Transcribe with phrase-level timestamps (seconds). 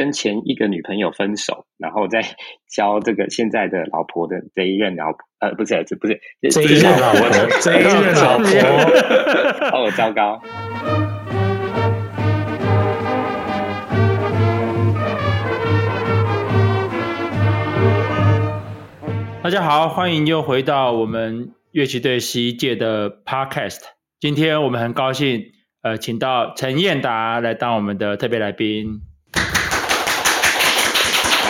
[0.00, 2.22] 跟前一个女朋友分手，然后再
[2.74, 6.18] 交这个现在的老婆的这一任老婆，呃，不是，这不是
[6.50, 7.28] 这一任老婆，
[7.60, 8.46] 这一任老婆，
[9.76, 10.40] 哦，糟糕。
[19.42, 23.80] 大家好，欢迎又回到我们乐器队十一届的 Podcast。
[24.18, 25.42] 今天我们很高兴，
[25.82, 29.02] 呃，请到陈彦达来当我们的特别来宾。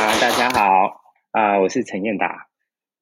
[0.00, 2.46] 啊，大家好，啊，我是陈彦达，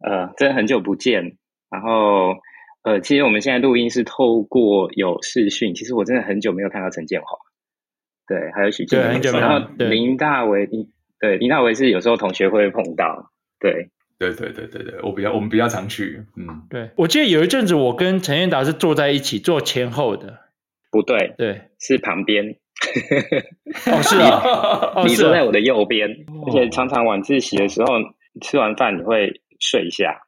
[0.00, 1.36] 呃，真的很久不见。
[1.70, 2.34] 然后，
[2.82, 7.38] 呃，其实我们现在录音是透过有视讯，其实我真的很久没有看到陈建华，
[8.26, 10.68] 对，还有许建华，然后林大为，
[11.20, 13.30] 对，林大为是有时候同学会碰到，
[13.60, 13.90] 对。
[14.18, 20.40] 对对对对对，我比较我们比较常去，嗯，对，我记得有一阵子我跟陈彦达是坐在一起坐前后的，
[20.90, 22.56] 不对，对，是旁边，
[23.90, 26.08] 哦是啊，你坐在我的右边，
[26.46, 27.88] 而且常常晚自习的时候
[28.40, 30.22] 吃完饭你会睡一下，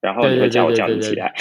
[0.00, 1.32] 然后你会叫我叫你起来，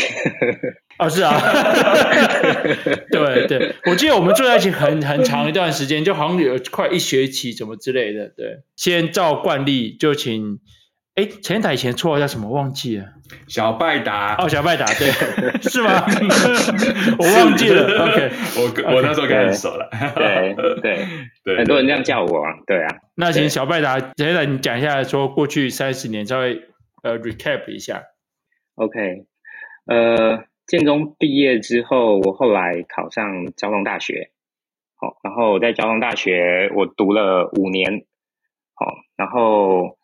[0.99, 1.39] 哦是啊，
[3.11, 10.59] 对对，我记得我们坐在一起很很长一段时间，就好像有快一学期什么之类的，对，先照惯例就请。
[11.15, 12.49] 哎，前台以前绰号叫什么？
[12.49, 13.05] 忘记了。
[13.47, 14.35] 小拜达。
[14.37, 15.11] 哦，小拜达，对，
[15.61, 16.05] 是吗？
[17.19, 18.05] 我忘记了。
[18.05, 19.89] OK， 我我那时候跟他很熟了。
[20.15, 21.05] 对对
[21.43, 22.43] 对，很多人这样叫我。
[22.65, 22.95] 对啊。
[23.15, 26.61] 那请小拜达，接下来，你讲一下，说过去三十年，稍微
[27.03, 28.03] 呃 recap 一下。
[28.75, 29.25] OK，
[29.85, 34.31] 呃，建中毕业之后，我后来考上交通大学。
[34.95, 38.05] 好，然后我在交通大学我读了五年。
[38.73, 39.97] 好，然后。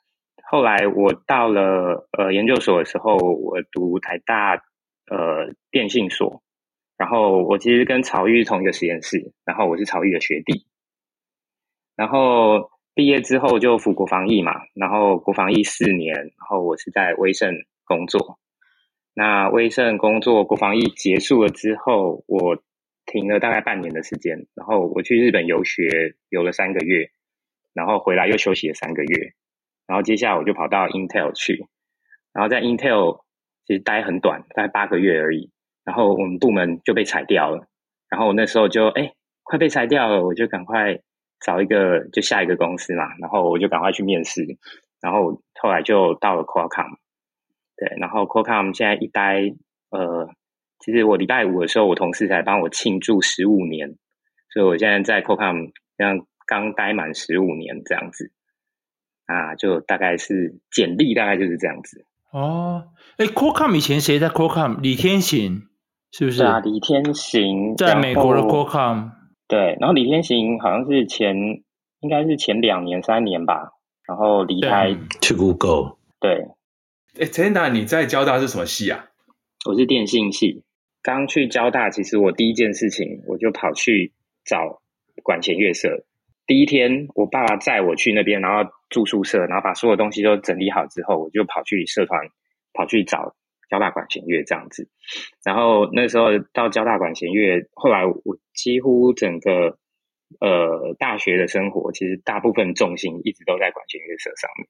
[0.51, 6.41] 后来我到了呃研究所的时候，我读台大呃电信所，
[6.97, 10.65] 然后我其实跟曹郁同一个实验室，然后我是曹郁的学弟，
[11.95, 17.53] 然后毕业之后就服国防役嘛，然后国防役四年，然后我是在威盛
[17.85, 18.39] 工作，
[19.13, 22.57] 那威盛工作国防役结束了之后，我
[23.05, 27.11] 停了大概半年的时间，然后我去日本游学游了三个月，
[27.75, 29.35] 然后回来又休息了三个月。
[29.89, 31.65] 然后接下来我就跑到 Intel 去，
[32.31, 33.23] 然后在 Intel
[33.65, 35.49] 其实待很短，大概八个月而已。
[35.83, 37.67] 然后我们部门就被裁掉了，
[38.07, 40.99] 然后我那时候就哎，快被裁掉了，我就赶快
[41.39, 43.05] 找一个就下一个公司嘛。
[43.19, 44.45] 然后我就赶快去面试，
[45.01, 46.97] 然后后来就到了 Qualcomm。
[47.75, 49.41] 对，然后 Qualcomm 现在一待，
[49.89, 50.29] 呃，
[50.77, 53.95] 其实我礼拜五的时候，我同事才帮我庆祝十五年，
[54.53, 58.31] 所以我现在在 Qualcomm 这样刚待满十五年这样子。
[59.29, 62.03] 啊，就大概是简历，大概就是这样子。
[62.31, 64.81] 哦，哎，Qualcomm 以前谁在 Qualcomm？
[64.81, 65.67] 李天行
[66.11, 66.43] 是不是？
[66.43, 69.11] 啊，李天行在美国的 Qualcomm。
[69.47, 71.35] 对，然后李天行好像是前，
[72.01, 73.73] 应该是前两年、三年吧，
[74.07, 75.97] 然后离开去 Google。
[76.19, 76.47] 对。
[77.19, 79.05] 哎，陈彦达，你在交大是什么系啊？
[79.67, 80.63] 我是电信系。
[81.01, 84.11] 刚去交大，其实我第一件事情，我就跑去
[84.43, 84.81] 找
[85.23, 86.05] 管弦乐社。
[86.49, 92.27] 第一天，我爸爸载我去那边，然后住宿舍，然后把所有东西都整理好之后，我就跑去社团，
[92.73, 93.35] 跑去找
[93.69, 94.89] 交大管弦乐这样子。
[95.45, 98.15] 然后那时候到交大管弦乐，后来我
[98.55, 99.77] 几乎整个
[100.39, 104.67] 呃大学的生活，其实大部分重心一直都在管弦乐社上面。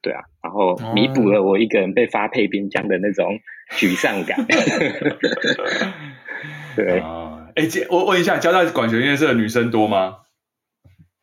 [0.00, 3.38] 对啊，然后弥补了我一个人被发配边疆的那种
[3.72, 4.46] 沮丧感。
[6.74, 10.16] 对啊，哎，我问一下，交大管弦乐社的女生多吗？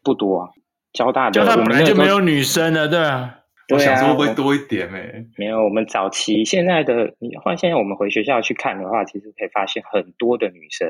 [0.08, 0.50] 不多啊，
[0.94, 3.34] 交大的交大本来就没有女生的，对啊。
[3.74, 5.26] 我想说会不会多一点诶、欸？
[5.36, 10.88] 没有，我们早期现在的你换现在我们回学校去看的话，其实可以发现很多的女生。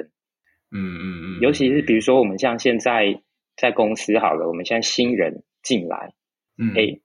[0.69, 1.39] 嗯嗯嗯。
[1.41, 3.19] 尤其是比如说我们像现在
[3.55, 6.13] 在公司好了，我们现在新人进来，
[6.59, 6.99] 嗯，哎，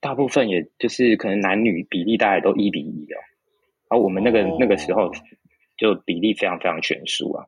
[0.00, 3.14] 大部分也就是可能男女比例大概都一比一的，
[3.90, 5.12] 而我们那个、哦、那个时候
[5.76, 7.44] 就比例非常非常悬殊啊，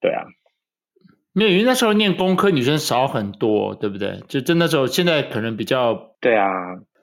[0.00, 0.24] 对啊。
[1.34, 4.20] 没有，因为那时候念工科女生少很多，对不对？
[4.28, 6.12] 就真的时候，现在可能比较。
[6.20, 6.46] 对啊，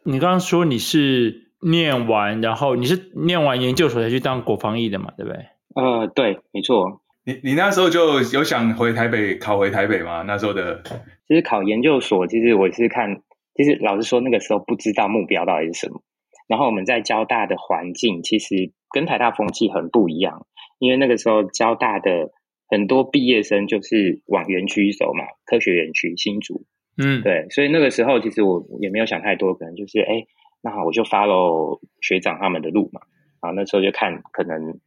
[0.04, 5.46] 你刚刚说你是念完，然后你是念完研究所才去当国防役的嘛，对不对？
[5.76, 7.02] 呃，对，没错。
[7.26, 10.22] 你你那时候就有想回台北考回台北吗？
[10.22, 10.84] 那时候的。
[11.28, 13.22] 其实考研究所，其实我是看，
[13.56, 16.04] 其实老实说，那个时候不知道目标到底是什么。
[16.48, 20.46] 然后我们在交大的环境，其实跟台大风气很不一样，
[20.78, 22.30] 因为那个时候交大的。
[22.70, 26.66] 很多毕业生就是往园区走嘛，科学园区新竹，
[26.98, 30.26] 嗯，对，所以那个时候其实我也没有想太多，可能就是哎，
[30.62, 33.02] 那好，我就 follow 学长他们的路嘛，
[33.40, 34.80] 啊，那时候就看可能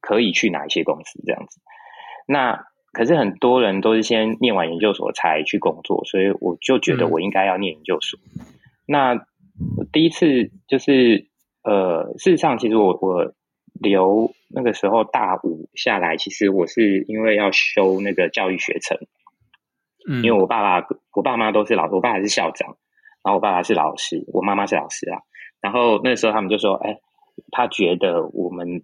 [0.00, 1.60] 可以去哪一些公司这样子。
[2.26, 8.18] 那可是很多人都是先念完研究所才去工作，所以我就觉得我应该要念研究所。
[8.38, 8.46] 嗯、
[8.86, 9.14] 那
[9.76, 11.28] 我第一次就是
[11.62, 13.34] 呃，事实上，其实我我
[13.74, 18.98] 留那个时候大五下来，其实我是因为要修那个教育学程。
[20.08, 22.76] 嗯，因为我爸爸、我爸妈都是老师，我爸爸是校长，
[23.22, 25.20] 然后我爸爸是老师，我妈妈是老师啊。
[25.60, 26.96] 然后那时候他们就说：“哎，
[27.52, 28.82] 他觉得我们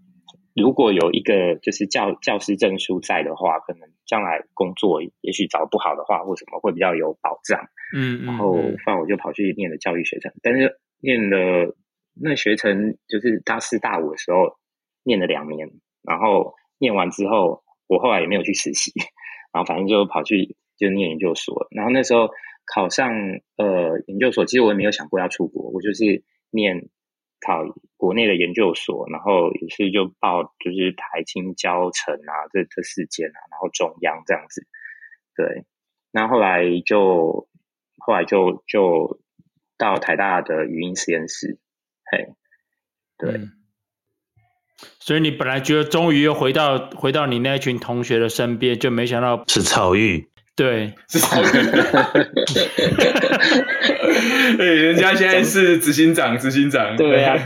[0.55, 7.61] 如果有一个就是教教师证书在的话，可能将来工作也许找不好的话，或什么会比较有保障。”
[7.97, 11.75] 嗯，然后，后来我就跑去念了教育学程，但是念了
[12.21, 14.59] 那学程就是大四大五的时候
[15.07, 15.71] 念了两年，
[16.03, 18.93] 然后念完之后，我后来也没有去实习，
[19.53, 20.59] 然后反正就跑去。
[20.79, 22.29] 就念研究所，然后那时候
[22.67, 23.11] 考上
[23.57, 26.91] 呃研究所，其实我也没有想过要出国，我就是念
[27.41, 27.65] 考
[27.97, 34.67] 国内的研究所，然后也是就报就是台青交城啊这这四间啊，然后中央这样子，
[35.35, 35.65] 对，
[36.11, 37.49] 那后来就
[37.97, 39.19] 后来就就
[39.79, 41.59] 到台大的语音实验室，
[42.13, 42.35] 嘿，
[43.17, 43.33] 对。
[43.33, 43.66] 嗯
[44.99, 50.29] 所以你本来觉得终于又回到回到你那群同学的身边，就没想到是曹郁。
[50.55, 51.47] 对，是曹郁。
[54.57, 56.97] 对， 人家现在是执行长，执行长。
[56.97, 57.37] 对啊，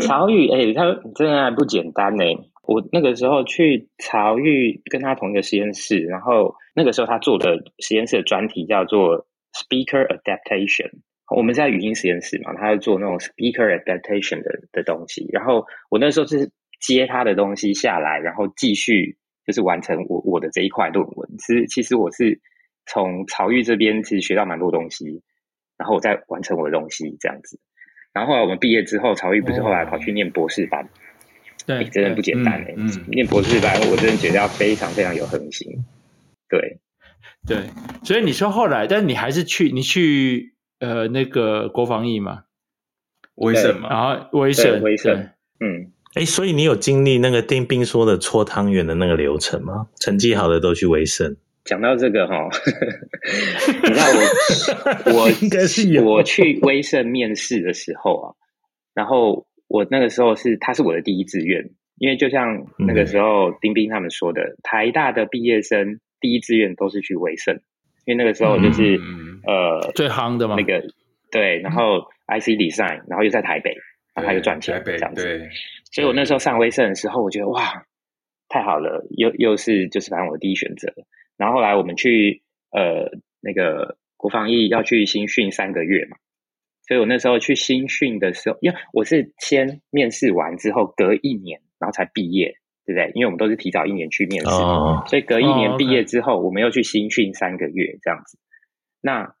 [0.00, 2.24] 曹郁，哎、欸，他真的还不简单呢。
[2.64, 10.90] 我那个时候去曹郁跟他同一个实验室，然后那个时候他做的实验室的专题叫做 Speaker Adaptation。
[11.34, 15.28] 我们在语音实验室嘛，他在做那种 Speaker Adaptation 的的东西。
[15.32, 16.50] 然后我那时候是
[16.80, 19.16] 接他的东西下来，然后继续。
[19.44, 22.40] 就是完成我我的这一块论文，其实其实我是
[22.86, 25.20] 从曹玉这边其实学到蛮多东西，
[25.76, 27.58] 然后我再完成我的东西这样子。
[28.12, 30.88] 然后后来我们毕业之后，曹玉不是后来跑去念博士班，
[31.66, 35.66] 对、欸，真的不简单哎、欸嗯嗯，念博士班我真的觉得要非常非常有恒心。
[36.48, 36.78] 对，
[37.44, 37.68] 对，
[38.04, 40.51] 所以你说后来，但你还是去你去
[40.82, 42.42] 呃那个国防役嘛，
[43.36, 45.30] 威盛嘛，然后威盛，威盛，
[45.60, 45.92] 嗯。
[46.14, 49.86] 哎，所以你有经历那个丁冰说的搓汤圆的那个流程吗？
[49.98, 51.34] 成绩好的都去威盛。
[51.64, 52.34] 讲到这个哈，
[53.82, 54.04] 你知道
[55.06, 58.34] 我 我应该是我去威盛面试的时候啊，
[58.92, 67.54] 然后我那个时候是他是我的第一志愿，因为就像那个时候丁斌他们说的，嗯、台大的毕业生第一志愿都是去威盛，
[68.04, 70.82] 因为那个时候就是、嗯、呃最夯的嘛，那个
[71.30, 73.74] 对，然后 IC Design，然后又在台北，
[74.14, 75.22] 然后他又赚钱这样子。
[75.24, 75.48] 对
[75.90, 77.84] 所以我那时候上威盛的时候，我觉得哇，
[78.48, 80.92] 太好了，又又是就是反正我的第一选择。
[81.36, 83.10] 然后后来我们去呃
[83.40, 86.16] 那个国防艺要去新训三个月嘛，
[86.86, 92.54] 所以我那时候去新训的时候，因为我是先面试完之后隔一年，然后才毕业，
[92.86, 93.10] 对不对？
[93.14, 95.06] 因为我们都是提早一年去面试，oh.
[95.08, 96.44] 所以隔一年毕业之后，oh.
[96.46, 98.38] 我们又去新训三个月这样子。
[99.02, 99.34] 那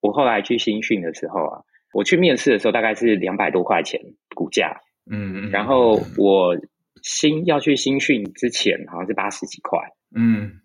[0.00, 1.62] 我后来去新训的时候啊，
[1.94, 4.00] 我去面试的时候大概是两百多块钱
[4.34, 4.82] 股价。
[5.10, 6.54] 嗯，然后我
[7.02, 9.78] 新要去新训之前，好像是八十几块。
[10.14, 10.60] 嗯，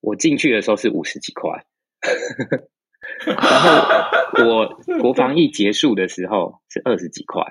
[0.00, 1.64] 我进去的时候是五十几块。
[3.26, 4.68] 然后 我
[5.00, 7.42] 国防役结束的时候是二十几块。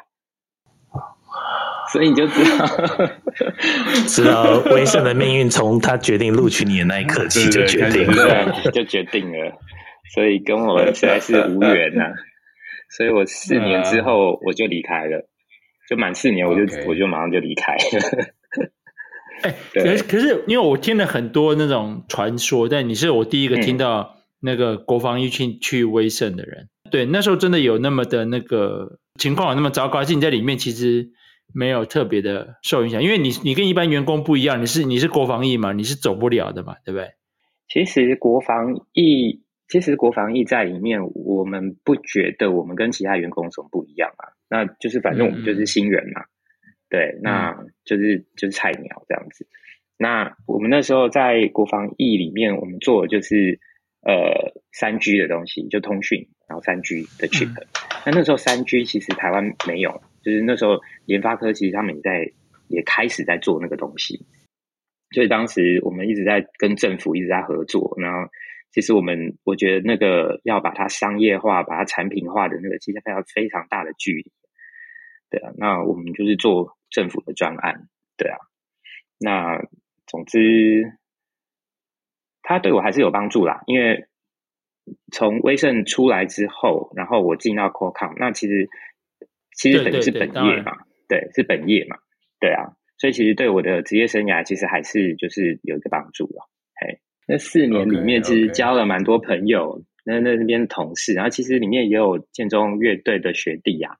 [1.91, 2.67] 所以你就知道，
[4.07, 9.59] 知道威盛的命运从他决定录取你的那一刻起就决定了，就决定了。
[10.13, 12.13] 所以跟我 实在是无缘呐、啊。
[12.89, 15.27] 所以我四年之后我就离开了。
[15.89, 18.69] 就满四年，我就.我就马上就离开了。
[19.41, 26.69] 哎、欸，可是可是，因为我听了很多那种传说，但你是我第一个听到那个国防役去去威盛的人。
[26.91, 31.09] 对，那时候真的有那么的那个情况有那么糟糕，而且你在里面其实
[31.55, 33.01] 没有特别的受影响？
[33.01, 37.13] 因为你你跟一般员工不一样，你是你是国防役嘛，你是走不了的嘛，对不对？
[37.67, 44.33] 其实国防役，其实国防役在里面，我们不觉得我们跟其他员工有什么不一样啊。
[44.49, 46.27] 那就是反正我们就是新人嘛，嗯、
[46.89, 49.45] 对，那就是就是菜鸟这样子。
[49.95, 53.59] 那我们那时候在国防役里面，我们做的就是
[54.01, 57.53] 呃三 G 的东西，就通讯，然后三 G 的 chip。
[58.05, 62.31] 那、嗯、那时候三 G 其实台湾没有，就是那时候研发科其实他们也在
[62.69, 64.25] 也开始在做那个东西，
[65.11, 68.27] 所以当时我们一直在跟政府一直在合作，然后。
[68.71, 74.31] 其实我们，我觉得那个要把它商业化、把它产品化的那个，其实还有非常大的距离。
[75.31, 78.37] 对啊，那我们就是做政府的专案，对啊。
[79.19, 79.59] 那
[80.05, 80.97] 总之，
[82.41, 83.63] 他对我还是有帮助啦。
[83.65, 84.07] 因为
[85.11, 88.69] 从威盛出来之后，然后我进到 Qualcomm，那其实
[89.55, 90.71] 其实等于是本业嘛，
[91.07, 91.97] 对，对，对，是本业嘛，
[92.39, 92.73] 对啊。
[92.97, 96.47] 所以其实对我的职业生涯，其实还是就是有一个帮助了。
[96.75, 97.01] 嘿。
[97.29, 103.97] 那四年里面，其实交了蛮多朋友，那.那那边同事，然后其实里面也有建中乐队的学弟啊，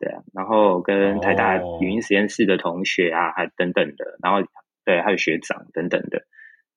[0.00, 4.38] 对啊，然后跟台大语音实验室的同学啊，还等等的，然后
[4.86, 6.22] 对，还有学长等等的，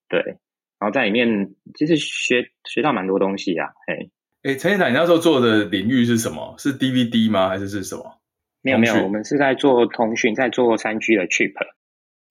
[0.10, 0.20] 对，
[0.78, 4.12] 然后在里面其实学学到蛮多东西啊，嘿，
[4.44, 6.54] 哎，陈院长，你那时候做的领域是什么？
[6.58, 7.48] 是 DVD 吗？
[7.48, 8.20] 还是是什么？
[8.62, 11.54] 没有没有，我们是在做通讯，在做三 G 的 chip。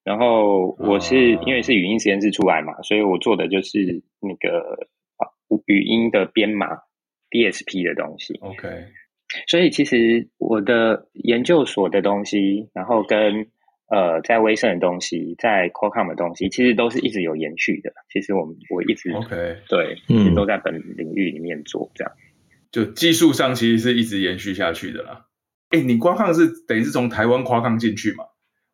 [0.07, 4.87] 然后我是、哦、因为是语音实验室出来嘛，所以我做的就是那个
[5.67, 6.69] 语音的编码
[7.29, 8.39] DSP 的东西。
[8.41, 8.85] OK，
[9.49, 13.49] 所以其实我的研究所的东西，然后跟
[13.91, 17.93] 呃在威盛的东西，在 Qualcomm 的东西，其实都是一直有延续的。
[18.09, 22.13] 其实我们我一直 OK 对，一直都在本领域里面做这样。
[22.71, 25.27] 就技术上其实是一直延续下去的啦。
[25.71, 28.25] 哎，你 Qualcomm 是等于是从台湾 Qualcomm 进去嘛？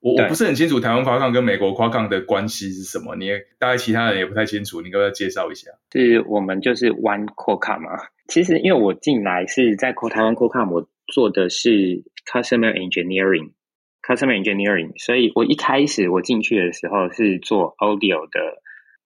[0.03, 5.71] 我我不是很清楚台湾 Qualcomm 跟美国 Qualcomm 的关系是什么，你也大概其他人也不太清楚，你给我介绍一下。
[5.93, 7.91] 是我们就是 One Qualcomm 嘛。
[8.27, 18.61] 其实因为我进来是在台湾 Qualcomm，我做的是 Customer Engineering，Customer Engineering，所以我一开始我进去的时候是做 Audio 的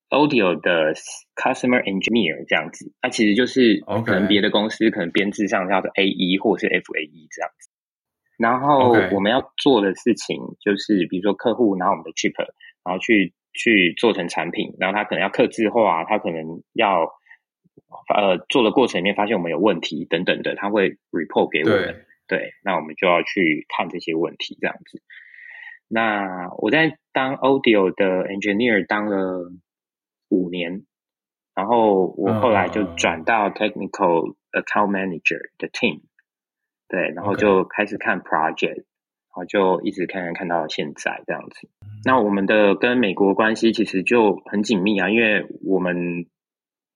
[0.09, 0.95] Audio 的
[1.35, 7.69] Customer Engineer 这样子，那、啊、其实就是可能别的公司可能编制上叫做 AE 或者是 FAE 这样子。
[8.37, 12.37] 然后我们要做的事情就是，比如说客户拿我们的 chip，
[12.83, 17.11] 然后去去做成产品，然后他可能要刻字化，他可能要
[18.13, 25.01] 呃做的过程里面发现我们有问题等等的，他会 report 给我们，对，对，那我们就要去看这些问题这样子。
[25.87, 29.51] 那我在当 audio 的 engineer 当了
[30.29, 30.85] 五年，
[31.55, 36.01] 然后我后来就转到 technical account manager 的 team。
[36.87, 38.85] 对，然后就开始看 project.
[39.29, 41.69] 然后就一直看看看到现在这样子。
[42.03, 46.25] 那我们的跟美国关系其实就很紧密啊，因为我们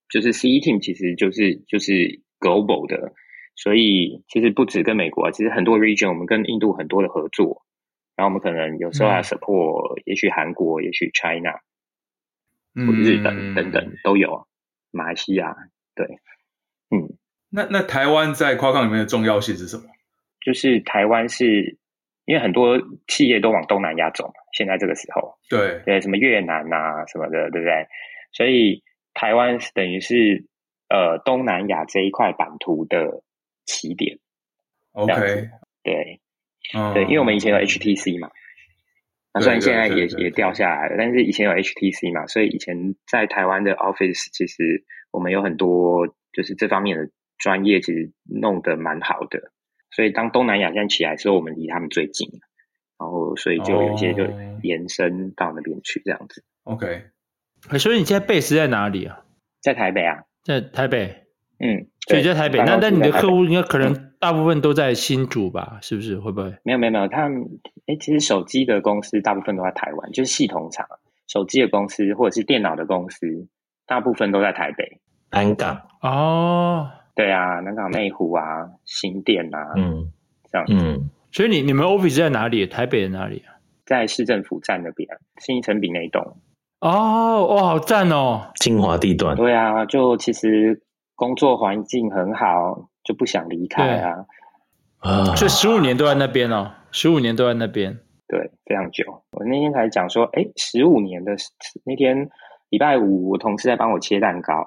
[0.10, 3.13] 就是 CE team，其实就是就是 global 的，
[3.55, 7.63] 所以其实不止跟美国啊，其实很多 region 我们跟印度很多的合作，
[8.15, 11.60] 然后我们可能有时候要 support，、嗯、也许韩国，也许 China，
[12.74, 14.48] 或日本等等都有，
[14.89, 15.55] 马来西亚，
[15.93, 16.07] 对，
[16.89, 17.21] 嗯。
[17.53, 19.84] 那那台湾在 Qualcomm 里面的重要性是什么？
[20.43, 21.77] 就是台湾是
[22.25, 27.88] 因为很多企业都往东南亚走嘛，现在这个时候，对对，什么越南啊什么的，对不对？
[28.31, 28.81] 所以
[29.13, 30.46] 台湾等于是
[30.89, 33.22] 呃东南亚这一块版图的
[33.65, 34.17] 起点。
[34.93, 35.50] OK，
[35.84, 36.22] 对，
[36.74, 38.31] 嗯，对，因为我们以前有 HTC 嘛，
[39.34, 47.10] 那虽然现在也也掉下来了，但是以前有 HTC 嘛，所以以前在台湾的 Office 其实我们有很多就是这方面的。
[47.41, 49.51] 专业其实弄得蛮好的，
[49.89, 52.29] 所以当东南亚现在起来的时候，我们离他们最近，
[53.00, 54.24] 然后所以就有些就
[54.62, 56.43] 延伸到那边去这样子。
[56.63, 57.05] Oh, OK，
[57.79, 59.24] 所以你现在 base 在哪里啊？
[59.60, 61.25] 在台北啊，在台北。
[61.63, 62.60] 嗯，所以在台北。
[62.60, 65.77] 那那你的客户应该可能大部分都在新竹吧？
[65.81, 66.19] 是不是？
[66.19, 66.55] 会不会？
[66.63, 67.43] 没有没有没有，他们
[67.86, 70.88] 哎，其实手机的公司大部分都在台湾，就是系统厂，
[71.27, 73.48] 手机的公司或者是电脑的公司，
[73.86, 75.00] 大部分都在台北。
[75.29, 76.89] 安港哦。
[77.15, 80.12] 对啊，南港内湖啊，新店啊，嗯，
[80.51, 80.74] 这样子。
[80.74, 82.65] 嗯，所以你你们 office 在哪里？
[82.65, 83.56] 台北的哪里啊？
[83.86, 86.38] 在市政府站那边，新城比那栋。
[86.80, 89.36] 哦，哇，好赞哦，精华地段。
[89.36, 90.82] 对啊，就其实
[91.15, 94.25] 工作环境很好，就不想离开啊。
[95.00, 98.00] 啊，所以十五年都在那边哦，十五年都在那边。
[98.27, 99.03] 对，非常久。
[99.32, 101.36] 我那天才讲说，哎，十五年的
[101.84, 102.30] 那天
[102.70, 104.65] 礼拜五，我同事在帮我切蛋糕。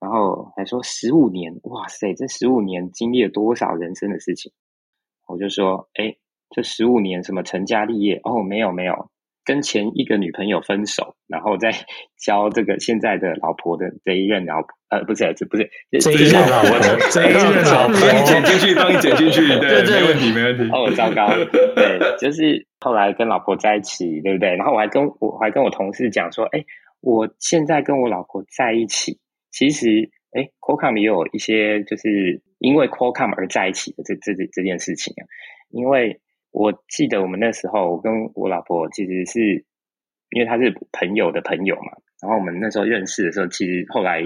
[0.00, 4.50] 然后还说十五年，哇塞，这十五年经历了多少人生的事情？
[5.28, 6.16] 我就说，哎，
[6.50, 8.18] 这十五年什么成家立业？
[8.24, 9.10] 哦，没有没有，
[9.44, 11.70] 跟前一个女朋友分手，然后再
[12.18, 16.78] 交这个现在的老婆的这一任老婆，呃，不是，这不是这一任老婆，
[17.10, 20.68] 这一任老婆，帮你剪进去，帮你剪进去，对，对对没问题，没问题。
[20.72, 21.28] 哦，糟糕，
[21.76, 24.56] 对，就是后来跟老婆在一起，对不对？
[24.56, 26.64] 然后我还跟我还跟我同事讲说，哎，
[27.00, 29.20] 我现在跟我老婆在一起。
[29.50, 35.26] 其实，哎，Qualcomm 也有一些就是因为 Qualcomm 而在一起的这这这这件事情啊。
[35.70, 36.20] 因为
[36.52, 39.64] 我记得我们那时候，我跟我老婆其实是
[40.30, 41.92] 因为她是朋友的朋友嘛，
[42.22, 44.22] 然后我们那时候认识的时候，其实后来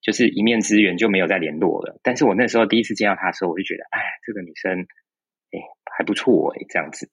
[0.00, 1.98] 就是一面之缘就没有再联络了。
[2.02, 4.80] 但是我那时候第一次见到她的时候，我就觉得，哎，这个女生，
[5.52, 5.58] 哎，
[5.96, 7.10] 还不错哎，这样子。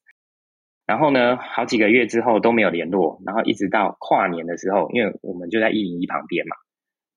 [0.85, 6.55] 然后呢，好几个月之后都没有联络，然后一直到跨年的时候，因为我们就在一零一旁边嘛。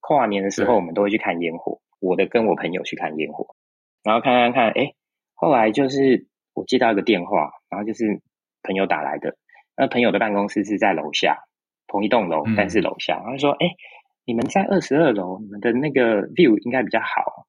[0.06, 1.80] 跨年的时候，我们都会去看烟火。
[1.98, 3.56] 我的跟我朋友去看烟火，
[4.04, 4.92] 然后看看看，哎，
[5.34, 8.20] 后来就是我接到一个电话，然后就是
[8.62, 9.36] 朋友打来的。
[9.76, 11.38] 那朋友的办公室是在楼下，
[11.88, 13.20] 同一栋楼，但是楼下。
[13.24, 13.66] 他说：“哎，
[14.24, 17.46] 你们在二十二楼，你们的那个 view 应该比较好。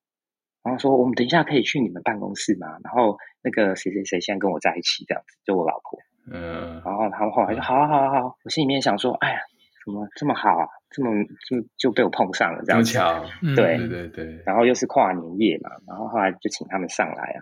[0.64, 2.68] 然后说，我们等一下可以去你们办公室吗？
[2.84, 6.00] 然后那个谁谁谁现在跟我在一起，这样子，就我老婆。
[6.32, 6.82] 嗯。
[6.84, 9.40] 然后他们后来就好啊好啊好啊，我心里面想说，哎呀，
[9.88, 10.68] 怎么这么好啊？
[10.92, 12.84] 这么就就被我碰上了，这样。
[13.56, 14.44] 对对对对。
[14.46, 17.40] 然后又是跨年夜嘛，然后后来就请他们上来啊。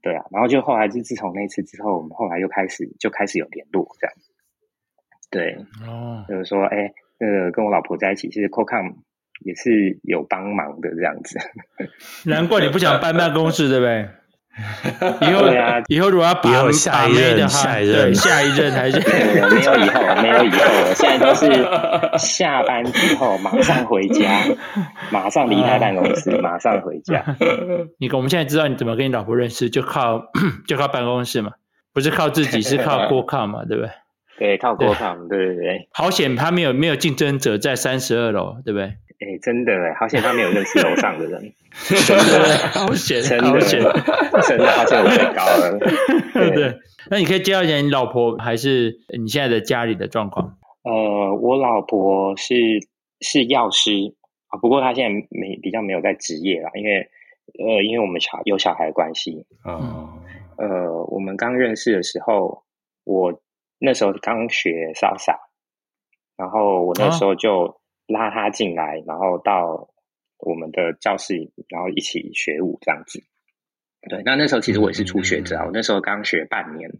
[0.00, 4.16] 对啊，然后就后来就自从那次之后，我们后来又开始就开始有联络这样。
[5.30, 5.54] 对。
[5.86, 6.24] 哦。
[6.26, 6.90] 就是说，哎。
[7.24, 8.96] 那个跟我老婆在一起，其实 Qualcomm
[9.44, 11.38] 也是有帮忙的这样子。
[12.28, 14.08] 难怪你不想搬办公室，对不对？
[15.22, 20.94] 以后啊，以后如果要把下一任，下一任，下一任还是没有以后，没有以后了。
[20.94, 21.48] 现在都是
[22.18, 24.42] 下班之后马上回家，
[25.10, 27.24] 马上离开办公室，马上回家。
[27.98, 30.22] 你我们现在知道你怎么跟你老婆认识，就靠
[30.68, 31.52] 就靠办公室嘛，
[31.94, 33.90] 不是靠自己，是靠 Qualcomm 嘛，对不对？
[34.38, 35.88] 对，靠过靠，对对对。
[35.92, 38.94] 好险，他没有没有竞争者在三十二楼，对不对？
[39.22, 41.40] 哎，真的哎，好险他没有认识楼上的人。
[42.06, 45.78] 真的，好险，真的，好险，真的，好险我太高了。
[46.34, 46.74] 对对。
[47.10, 50.58] 那你可以介绍一下你老婆，还是你现在的家里的状况？
[50.82, 52.54] 呃，我老婆是
[53.20, 54.14] 是药师
[54.48, 57.08] 啊，不过她现在没比较没有在职业了，因为
[57.58, 59.46] 呃，因为我们小有小孩的关系。
[59.64, 60.20] 嗯。
[60.58, 62.64] 呃，我们刚认识的时候，
[63.04, 63.40] 我。
[63.84, 65.34] 那时候刚学 Salsa，
[66.36, 67.80] 然后我那时候就
[68.12, 69.88] 拉他进来，啊、然后到
[70.38, 73.22] 我们的教室，然后一起学舞这样子。
[74.08, 76.90] 对，那那时候其实我也是初学者啊，嗯、我那时候刚学半年，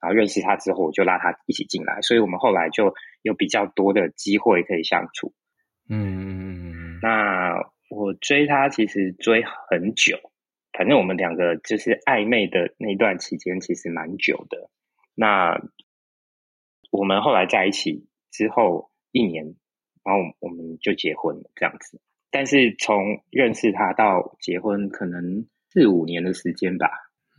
[0.00, 5.34] 然后认识他之后，我就拉他一起进来，所以我们后来就有比较多的机会可以相处。
[5.88, 7.56] 嗯，那
[7.90, 10.16] 我追他其实追很久，
[10.72, 14.70] 反正我们两个就是暧昧的那段期间其实蛮久的。
[15.14, 15.60] 那
[16.90, 19.56] 我们后来在一起之后一年，
[20.04, 22.00] 然后我们就结婚了，这样子。
[22.30, 26.88] 但是从认识他到结婚，可能四五年的时间吧。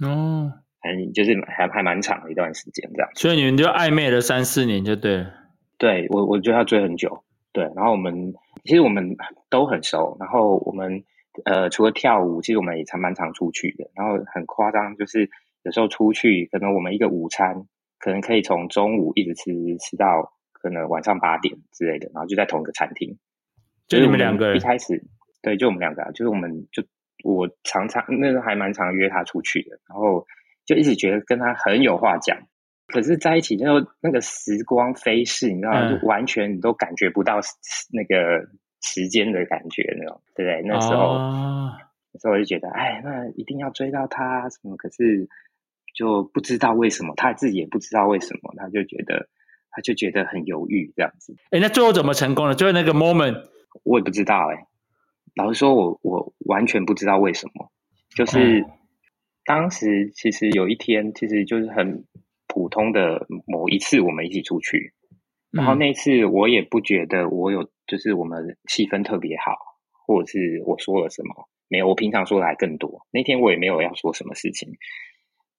[0.01, 3.09] 哦，还就是还还蛮长的一段时间，这样。
[3.15, 5.33] 所以你们就暧昧了三四年，就对了。
[5.77, 7.23] 对，我我觉得他追很久。
[7.51, 9.15] 对，然后我们其实我们
[9.49, 10.15] 都很熟。
[10.19, 11.03] 然后我们
[11.45, 13.89] 呃，除了跳舞，其实我们也常蛮常出去的。
[13.95, 15.29] 然后很夸张，就是
[15.63, 17.67] 有时候出去，可能我们一个午餐。
[17.99, 23.19] 可能可以从中午一直吃吃到可能晚上八点之类的，然后就在同一个餐厅。
[23.87, 25.03] 就你们两个人一开始，
[25.43, 26.81] 对，就我们两个，就是我们就
[27.23, 30.25] 我常常那时候还蛮常约他出去的，然后
[30.65, 32.35] 就一直觉得跟他很有话讲。
[32.87, 35.89] 可是在一起之后，那个时光飞逝，你知道吗？
[35.89, 37.39] 嗯、就完全你都感觉不到
[37.91, 38.47] 那个
[38.81, 40.61] 时间的感觉那种，对不对？
[40.67, 41.73] 那时候，哦、
[42.11, 44.75] 那时候我就觉得，哎，那一定要追到他什么？
[44.77, 45.29] 可是。
[45.95, 49.29] 就不知道为什么，他自己也不知道为什么，他就觉得，
[49.73, 51.35] 他就觉得很犹豫这样子。
[51.51, 52.55] 哎，那最后怎么成功了？
[52.55, 53.49] 最后那个 moment，
[53.83, 54.67] 我也不知道哎、欸。
[55.35, 57.71] 老实说，我我完全不知道为什么。
[58.15, 58.65] 就是、嗯、
[59.45, 62.05] 当时其实有一天，其实就是很
[62.47, 64.93] 普通的某一次，我们一起出去，
[65.49, 69.57] 然后那次我也不觉得我有，就是我们气氛特别好，
[70.05, 73.07] 或者是我说了什么，没有，我平常说的还更多。
[73.09, 74.69] 那天我也没有要说什么事情。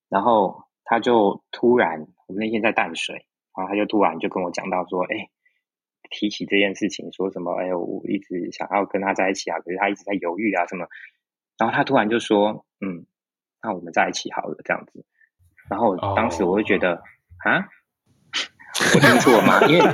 [0.09, 5.29] 然后他就突然，我们那天在淡水，然后他就突然就跟我讲到说，哎，
[6.11, 10.87] 提起这件事情，说什么，哎呦，我一直想要跟他在一起啊，可是他一直在犹豫啊，什么。
[11.57, 13.07] 然后他突然就说，嗯，
[13.63, 15.05] 那我们在一起好了，这样子。
[15.71, 17.01] 然后当时我就觉得，
[17.45, 17.65] 啊、oh.，
[18.95, 19.61] 我听错了吗？
[19.67, 19.85] 因为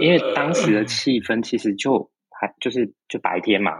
[0.00, 3.72] 因为当时的气氛其实就还就是就白天嘛，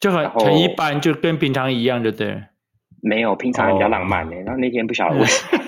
[0.00, 2.42] 就很很一般，就跟平常一样，对不对？
[3.04, 4.36] 没有，平常还比较浪漫呢。
[4.46, 5.60] 然后那天不晓得为什么，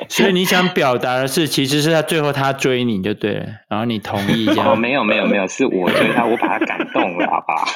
[0.08, 4.72] 所以你想表达的是，其实是他最后他追你就对了，然后你同意这样。
[4.72, 7.66] 哦，没有没有没有，是我追他，我把他感动了，好不好？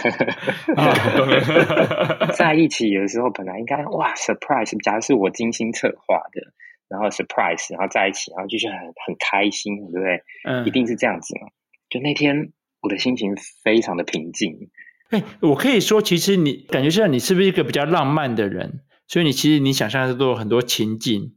[2.32, 6.40] 在一起的时候本来应该哇，surprise，假如是我精心策划的，
[6.88, 10.22] 然后 surprise，然后在一起，然后就是很很开心，对不对？
[10.48, 11.48] 嗯，一定是这样子嘛。
[11.90, 14.70] 就那天我的心情非常的平静。
[15.10, 18.80] 哎，我可以说，其实你感觉像你是不是一个比较浪漫的人？
[19.08, 21.34] 所以你其实你想象的都有很多情境，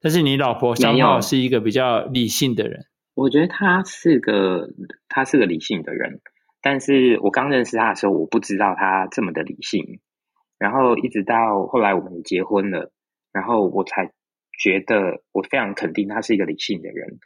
[0.00, 2.86] 但是你老婆刚好是一个比较理性的人。
[3.14, 4.68] 我觉得他是个
[5.08, 6.20] 他是个理性的人，
[6.60, 10.00] 但是我刚认识他的时候，我不知道他这么的理性。
[10.58, 12.90] 然后一直到后来我们结婚了，
[13.32, 14.10] 然后我才
[14.60, 17.18] 觉得我非常肯定他是一个理性的人。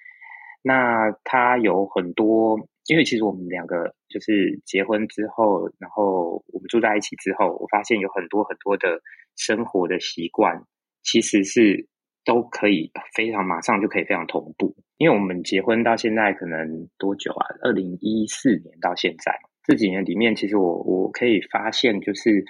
[0.63, 2.69] 那他有很多。
[2.89, 9.03] 因为其实我们两个就是结婚之后，然后我们住在一起之后，我发现有很多很多的
[9.37, 10.65] 生活的习惯，
[11.03, 11.87] 其实是
[12.25, 14.75] 都可以非常马上就可以非常同步。
[14.97, 17.47] 因为我们结婚到现在可能多久啊？
[17.63, 22.43] 二零一四年到现在这几年里面，其实我我可以发现，就是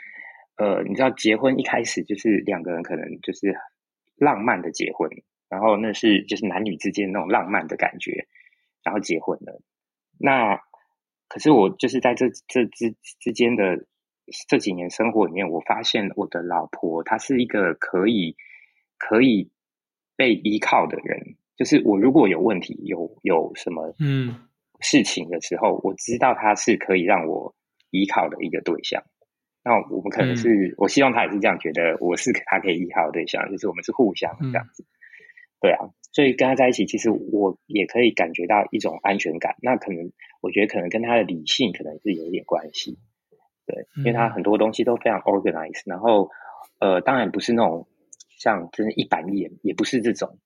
[0.57, 3.53] 呃，你知道，结婚一开始就是两个人可能就是
[4.15, 5.11] 浪漫的结婚，
[5.49, 8.29] 然后那是就是男女之间那种浪漫的感觉，
[8.85, 9.61] 然后结婚了。
[10.19, 10.61] 那
[11.29, 13.85] 可是我就是在这这之之间的
[14.49, 18.37] 这几年生活里面，我发现我的老婆她是一个可以
[18.99, 19.51] 可以
[20.17, 21.37] 被依靠的人。
[21.57, 24.49] 就是我如果有问题，有有什么嗯
[24.81, 27.55] 事情的时候，嗯，我知道她是可以让我
[27.91, 29.03] 依靠的一个对象。
[29.65, 34.85] 那我们可能是，嗯，我希望她也是这样觉得，我是她可以依靠的对象，就是我们是互相这样子。
[34.85, 34.87] 嗯，
[35.61, 39.57] 对啊，所以跟他在一起，其实我也可以感觉到一种安全感。
[39.61, 42.99] 那可能我觉得可能跟他的理性可能是有一点关系。
[43.67, 46.31] 对，因为他很多东西都非常 organized，然后
[46.79, 47.87] 呃，当然不是那种
[48.39, 50.39] 像真的一板一眼，也不是这种。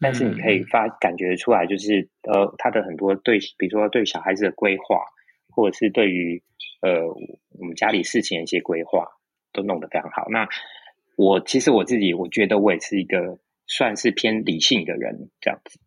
[0.00, 5.04] 但是你可以发感觉出来，就是呃，他的很多对，比如说对小孩子的规划，
[5.48, 6.42] 或者是对于
[6.82, 7.06] 呃
[7.58, 9.06] 我们家里事情的一些规划，
[9.52, 10.26] 都弄得非常好。
[10.28, 10.46] 那
[11.16, 15.80] 我其实我自己，我觉得我也是一个算是偏理性的人，这样子。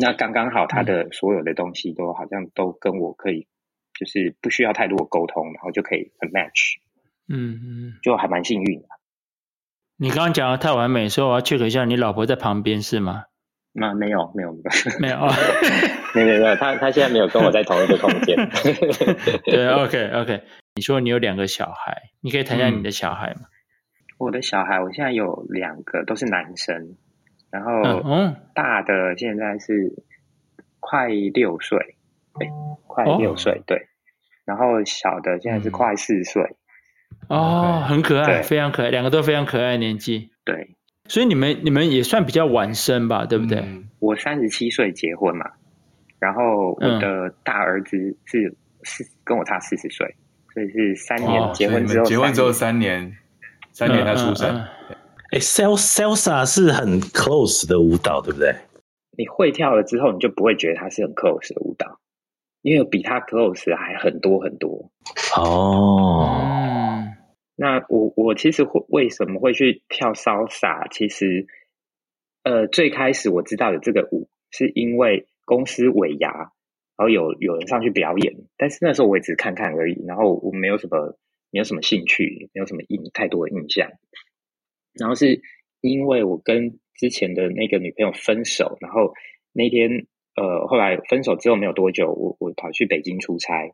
[0.00, 3.46] 那刚刚好，他的所有的东西都好像都跟我可以，
[3.98, 6.78] 就是不需要太多的沟通，然后就可以很 match。
[7.28, 8.88] 嗯嗯，就还蛮幸运的。
[9.96, 13.24] 你刚刚讲的太完美，所以我要 check 一下，你老婆在旁边是吗？
[13.72, 15.18] 那没有没有没有，没有
[16.14, 18.36] 没有，他他现在没有跟我在同一个空间。
[19.46, 20.42] 对，OK OK。
[20.76, 23.42] 你说你有两个小孩，你可以谈一下你的小孩吗？
[24.18, 26.96] 我的小孩，我现在有两个，都是男生。
[27.50, 27.82] 然后，
[28.54, 29.92] 大的现在是
[30.80, 31.96] 快六岁，
[32.38, 32.48] 对，
[32.86, 33.88] 快六岁，对。
[34.44, 36.56] 然后小的现在是快四岁。
[37.28, 40.30] 哦，很可爱，非常可爱，两个都非常可爱的年纪。
[40.44, 40.76] 对。
[41.06, 43.58] 所以你们你们也算比较晚生吧，对不对？
[43.58, 45.50] 嗯、我三十七岁结婚嘛，
[46.18, 50.16] 然后我的大儿子是是跟我差四十岁，
[50.54, 53.14] 所以是三年结婚之后，结婚之后三年，
[53.74, 54.48] 三年他出生。
[55.32, 58.54] 哎，Salsa 是很 close 的舞蹈，对不对？
[59.18, 61.98] 你会跳了之后，你就不会觉得它是很 close 的舞蹈，
[62.62, 64.90] 因为比它 close 还很多很多。
[65.36, 66.40] 哦。
[66.40, 66.64] 嗯
[67.56, 70.88] 那我我其实会为什么会去跳 Salsa？
[70.90, 71.46] 其实，
[72.42, 76.50] 呃，最开始我知道有这个舞，是因为公司尾牙，然
[76.96, 81.16] 后有有人上去表演，但是那时候我也只是看看而已，然后我没有什么
[81.54, 83.88] 没有什么兴趣，没有什么印太多的印象。
[84.98, 85.40] 然后是
[85.80, 89.14] 因为我跟之前的那个女朋友分手，然后
[89.52, 93.72] 那天呃后来分手之后没有多久，我我跑去北京出差，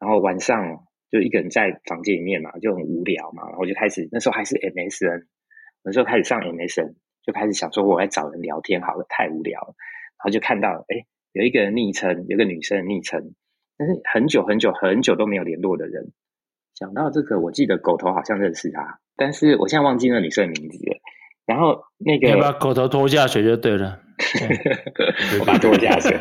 [0.00, 0.84] 然后晚上。
[1.12, 5.26] 就一个人在房间里面嘛，就很无聊嘛，然后就开始那时候还是 MSN，
[5.84, 9.74] 那时候开始上 MSN，就开始想说我来找人聊天好了，太无聊了，
[10.16, 13.34] 然后就看到哎，有一个人昵称，有个女生的昵称，
[13.76, 16.14] 但是很久很久很久都没有联络的人，
[16.82, 20.96] 想到这个，我记得狗头好像认识他，但是我现在忘记那女生的名字了。
[21.46, 24.00] 然后那个，你把狗头拖下水就对了。
[25.38, 26.16] 我把拖下水。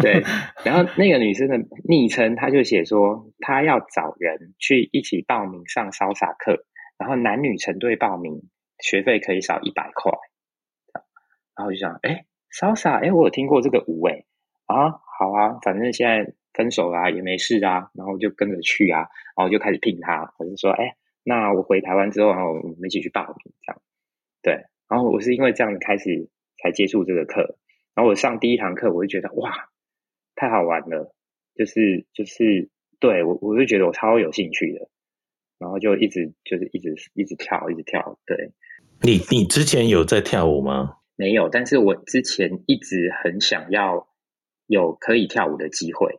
[0.00, 0.22] 对，
[0.64, 6.64] 然后那个女生的昵称，她就写说，她要找人去一起报名上骚洒课，
[6.96, 8.40] 然后男女成对报名，
[8.78, 10.10] 学费可以少一百块。
[11.54, 14.24] 然后我就想，哎，骚洒，哎，我有听过这个舞，哎，
[14.66, 23.82] 啊，好啊，反正现在分手啦，也没事啊，然后就跟着去啊，然后就开始聘他，我就说，哎，那我回台湾之后，然后我们一起去报名，这样。
[24.42, 26.28] 对，然后我是因为这样开始
[26.62, 27.56] 才接触这个课，
[27.94, 29.70] 然后我上第一堂课，我就觉得哇，
[30.34, 31.14] 太好玩了，
[31.54, 34.88] 就是就是对我我就觉得我超有兴趣的，
[35.58, 38.18] 然后就一直就是一直一直跳一直跳。
[38.26, 38.52] 对，
[39.00, 40.98] 你你之前有在跳舞吗？
[41.14, 44.08] 没有，但是我之前一直很想要
[44.66, 46.18] 有可以跳舞的机会。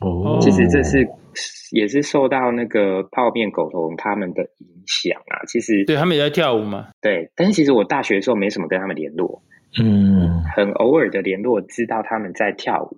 [0.00, 1.06] 哦，其实这是
[1.70, 5.44] 也是受到那个泡面狗头他们的影响啊。
[5.46, 6.88] 其实对他们也在跳舞嘛。
[7.00, 9.42] 对，但是其实我大学的时候没什么跟他们联络，
[9.80, 12.96] 嗯，很偶尔的联络，知道他们在跳舞。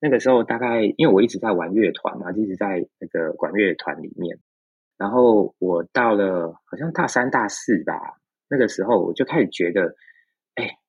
[0.00, 4.38] 那个时候大概因为我一直在玩乐团嘛，一直在那个管乐团里面。
[4.98, 7.94] 然后我到了好像大三大四吧，
[8.48, 9.92] 那个时候我就开始觉得，哎。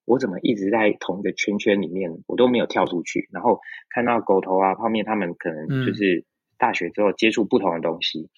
[0.05, 3.29] 我怎么一直在同一个圈圈里面，我都没有跳出去。
[3.31, 6.25] 然后看到狗头啊、泡面他们，可能就是
[6.57, 8.29] 大学之后接触不同的东西，嗯、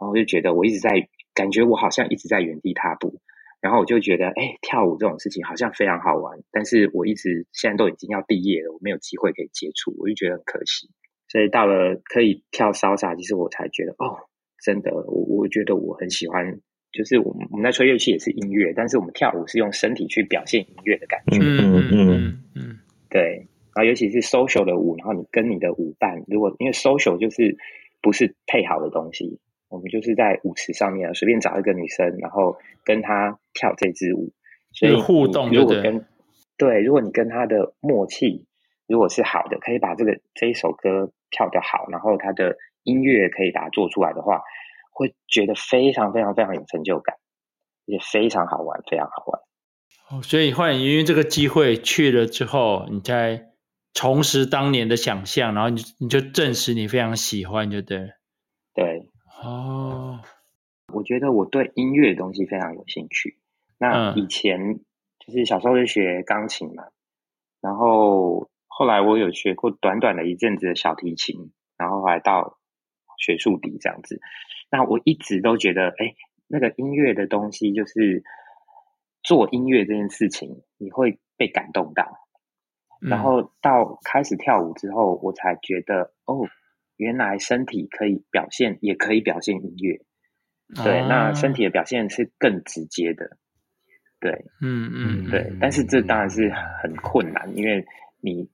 [0.00, 3.20] 然后我就觉得我一直在感觉我好像一直在原地踏步。
[3.60, 10.90] 然后我就觉得，哎，跳舞这种事情好像非常好玩，但是我一直现在都已经要毕业了，我没有机会可以接触，我就觉得很可惜。
[11.28, 14.18] 所以到了可以跳骚莎，其实我才觉得，哦，
[14.64, 16.60] 真的，我我觉得我很喜欢。
[16.92, 21.38] 就是我们我们在吹乐器也是音乐，但是我们跳舞是用身体去表现音乐的感觉。
[21.38, 22.78] 嗯嗯嗯嗯，
[23.08, 27.56] 对，然后尤其是 social 的舞，然后你跟你的舞伴，如果因为 social 就是
[28.02, 34.30] 不是配好的东西，我们就是在舞池上面随便找一个女生，然后跟她跳这支舞，
[34.72, 36.04] 所以互动如果跟
[36.58, 38.44] 对，如果你跟她的默契
[38.86, 44.42] 如果是好的，可以把这个这一首歌跳得好，然后她的音乐可以把它做出来的话，
[44.92, 47.16] 会觉得非常非常非常有成就感，
[47.86, 49.40] 也非常好玩，非常好玩。
[50.10, 53.50] 哦，所以后来因为这个机会去了之后，你再
[53.94, 58.08] 重拾当年的想象，然后你你就证实你非常喜欢，就对了。
[58.74, 59.10] 对，
[59.42, 60.20] 哦，
[60.92, 63.38] 我觉得我对音乐的东西非常有兴趣。
[63.78, 64.80] 那以前
[65.18, 66.84] 就是小时候就学钢琴嘛，
[67.60, 72.58] 然后后来我有学过短短的一阵子的小提琴，然后后来到
[73.22, 74.20] 学术底这样子。
[74.70, 76.14] 那我一直都觉得，哎，
[76.48, 78.22] 那个音乐的东西就是。
[79.24, 82.26] 做音乐这件事情，你会被感动到，
[83.00, 86.48] 然后到开始跳舞之后，我才觉得哦，
[86.96, 90.00] 原来身体可以表现，也可以表现音乐。
[90.82, 93.38] 对，那身体的表现是更直接的。
[94.18, 95.52] 对，嗯嗯，对。
[95.60, 96.50] 但是这当然是
[96.82, 97.86] 很困难，因为
[98.20, 98.50] 你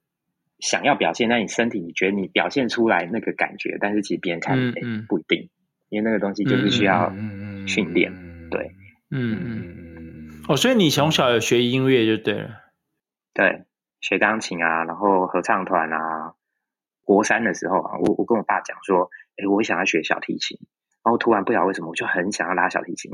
[0.61, 5.49] 想要表现，在你身体你觉得你表现出来那个感觉，但是其实别人看诶不一定，
[5.89, 7.13] 因为那个东西就是需要
[7.67, 8.13] 训练。
[8.51, 8.73] 对，
[9.11, 10.43] 嗯嗯。
[10.49, 12.51] 哦，所以你从小有学音乐就对了，
[13.35, 13.65] 对，
[14.01, 16.35] 学钢琴啊，然后合唱团啊。
[17.05, 20.59] 国三的时候啊，我我跟我爸讲说，哎，我想要学小提琴，
[21.03, 23.11] 然后突然不晓得为什么，我就很想要拉小提琴，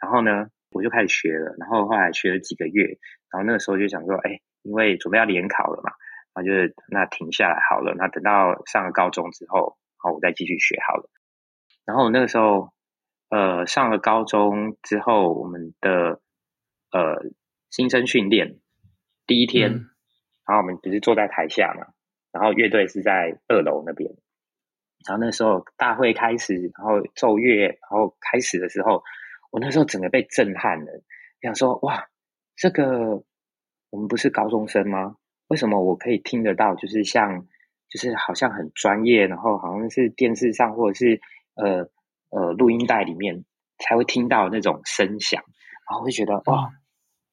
[0.00, 2.96] 然后呢，我就开始学了，然后后来学了几个月，
[3.30, 5.92] 然后那个时候就想说，哎，因为准备要联考了嘛，
[6.36, 11.08] 然后就是那停下来好了，那等到上了高中之后，好，我再继续学好了。
[11.86, 12.74] 然后那个时候，
[13.30, 16.20] 呃，上了高中之后，我们的。
[16.92, 17.16] 呃，
[17.68, 18.60] 新生训练
[19.26, 19.90] 第一天，嗯、
[20.46, 21.84] 然后我们不是坐在台下嘛，
[22.30, 24.08] 然后乐队是在二楼那边。
[25.06, 29.02] 然后那时候大会开始，然后奏乐，然后开始的时候，
[29.50, 31.02] 我那时候整个被震撼了，
[31.42, 32.06] 想说哇，
[32.54, 33.22] 这个
[33.90, 35.16] 我们不是高中生吗？
[35.48, 36.74] 为什么我可以听得到？
[36.74, 37.46] 就是像，
[37.88, 41.20] 就是好像很专业，然后好像是电视上或者是
[41.54, 41.88] 呃
[42.30, 43.44] 呃录音带里面
[43.78, 45.42] 才会听到那种声响。
[45.88, 46.70] 然后我就觉得哇，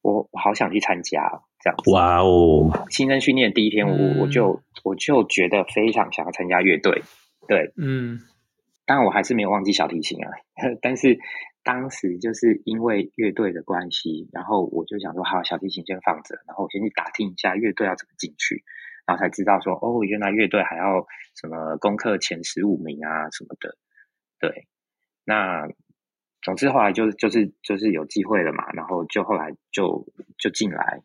[0.02, 1.90] 我我好想去参加这样子。
[1.90, 2.86] 哇哦！
[2.88, 7.02] 新生训练第一天，我、嗯、我就我就觉得非常想要参加乐队。
[7.48, 8.20] 对，嗯，
[8.86, 10.30] 当然我还是没有忘记小提琴啊。
[10.80, 11.18] 但是
[11.64, 18.62] 当时就是因为乐队的关系，然后我就想说，好，小提琴先放着，然后我先去打听一下乐队要怎么进去，
[19.06, 23.76] 然后才知道说，哦，原来乐队还要什么功课前十五名啊什么的。
[24.38, 24.68] 对，
[25.24, 25.66] 那。
[26.42, 31.00] 总之后来就就是就是有机会了嘛，然后就后来就就进来，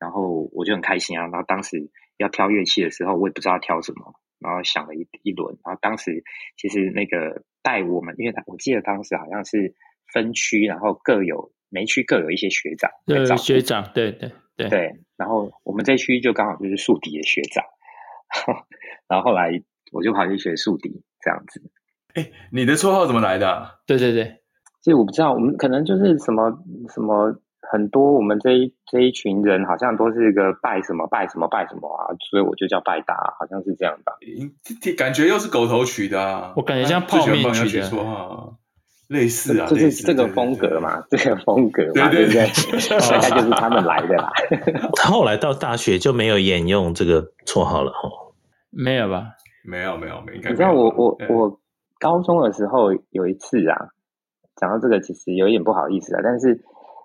[0.00, 1.28] 然后我就很开心啊。
[1.28, 5.56] 然后当时要挑乐器的时候，我也不知道挑什么，然后想了一一轮。
[5.64, 6.24] 然后当时
[6.56, 9.76] 其实那个带我们，因为他我记得当时好像是
[10.12, 14.92] 分区，然后各有每区各有一些学长，对学长，对对对对。
[15.16, 17.64] 然后我们这区就刚好就是宿敌的学长，
[19.08, 19.50] 然后后来
[19.92, 21.62] 我就跑去学宿敌这样子。
[22.14, 23.74] 哎，你的绰号怎么来的啊？
[23.86, 24.36] 对对对。
[24.82, 26.50] 其实我不知道，我们可能就是什么
[26.94, 34.14] 什么很多，我们这一这一群人好像都是一个拜什么拜什么拜什么啊，所以我就叫拜达，好像是这样吧。
[34.96, 37.90] 感觉又是狗头取的啊，我感觉像泡面取的，
[39.10, 42.46] 类似啊，就是这个风格嘛，这个风格嘛，对不对？
[43.10, 44.30] 大概就是他们来的啦。
[44.96, 48.32] 他后来到大学就没有沿用这个绰号了，哦，
[48.70, 49.34] 没有吧？
[49.64, 50.38] 没有没有没有。
[50.50, 51.60] 你知道我我我
[51.98, 53.76] 高中的时候有一次啊。
[54.56, 56.20] 讲到这个，其实有一点不好意思啊。
[56.22, 56.60] 但是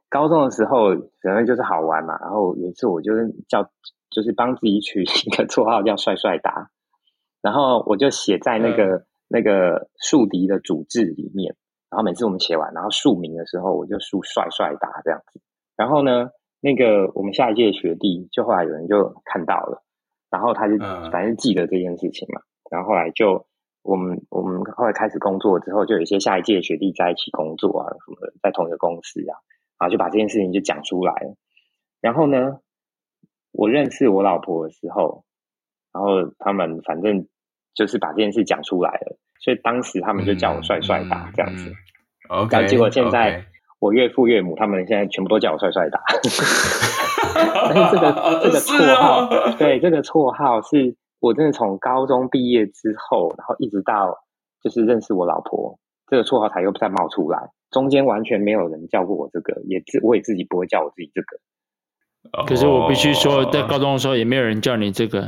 [0.09, 2.17] 高中的时候，可能就是好玩嘛。
[2.19, 3.63] 然后有一次，我就是叫，
[4.11, 6.69] 就是帮自己取一个绰号叫“帅帅达”，
[7.41, 11.55] 然后我就写在那个、嗯、那个竖笛的组织里面。
[11.95, 15.39] 然后每次我们写完，然后署名的时候，我就署“帅帅达”这样子。
[15.77, 16.29] 然后呢，
[16.59, 19.81] 那个我们下一届学弟，就后来有人就看到了，
[20.29, 20.77] 然后他就
[21.09, 22.41] 反正记得这件事情嘛。
[22.69, 23.47] 然后后来就。
[23.87, 29.37] 我们我们后来开始工作之后，就有一些下一届学弟在一起工作啊，什么的，在同一个公司啊，
[29.77, 31.35] 然后就把这件事情就讲出来了。
[32.01, 32.61] 然后呢，
[33.51, 35.23] 我认识我老婆的时候，
[35.93, 37.27] 然后他们反正
[37.75, 41.71] 就是把这件事讲出来了，所以当时他们就叫我帅帅达这样子。
[42.29, 43.45] OK，然后结果现在
[43.79, 46.01] 我岳父岳母他们现在全部都叫我帅帅打。
[47.69, 50.97] 但是这个 这个绰号，对，这个绰号是。
[51.21, 54.15] 我真的从高中毕业之后，然后一直到
[54.61, 57.39] 就是认识我老婆，这个绰号才又再冒出来，
[57.71, 62.45] 中间完全没有人叫过我这个，也自我也自己不会叫我自己这个。
[62.45, 65.27] 可是我必须说，在 高中的时候也没有人叫你这个。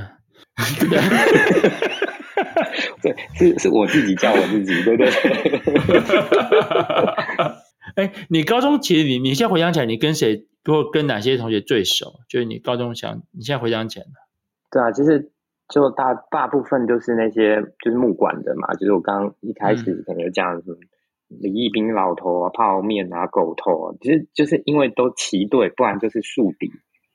[3.01, 5.09] 对，是是我自己叫我自己，对不对？
[7.95, 12.19] 哎，你高中其实你你现在回想起来，你跟谁或跟哪些同学最熟？
[12.29, 14.05] 就是你高中想，你现在回想起来。
[14.69, 15.31] 对啊，就是
[15.69, 20.75] 就大大部分就是那些就是木管的嘛，就是我刚刚一开始可能有讲什么
[21.27, 26.71] 李义斌老头啊、泡面啊、狗头啊，其实就是因为都齐队，不然就是竖笛，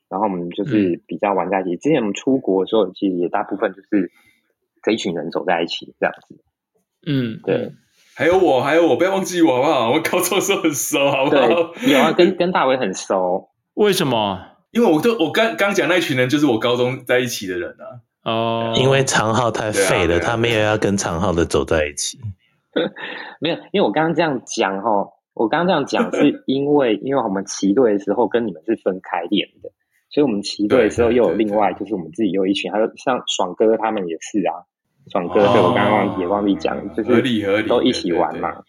[0.09, 1.75] 然后我们就是比较玩在一起。
[1.75, 4.11] 嗯、之前我们出国的时候，其实也大部分就是
[4.83, 6.43] 这一群人走在一起这样子。
[7.07, 7.73] 嗯，对。
[8.15, 9.91] 还有我，还有我，不要忘记我好不好？
[9.91, 11.49] 我高中的时候很熟，好不好？
[11.87, 13.49] 有啊，跟 跟大伟很熟。
[13.75, 14.39] 为什么？
[14.71, 18.05] 因为我都我刚刚讲那群人就是我高中在一起的人啊。
[18.25, 22.19] 哦，因为长浩太废了，他没有要跟长浩的走在一起。
[23.41, 29.71] 没有，因为我刚刚这样讲哈，我刚刚这样讲是 因为因为我们骑队的时候跟你们是分开练的，
[30.11, 34.65] 所以我们骑队的时候又有另外就是我们自己又有一群，还有像爽哥他们也是啊，
[35.09, 38.63] 爽哥对我刚刚也忘记讲，就是都一起玩嘛。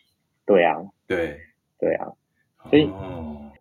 [0.46, 1.40] 对啊，对
[1.80, 2.08] 对啊，
[2.70, 2.90] 所以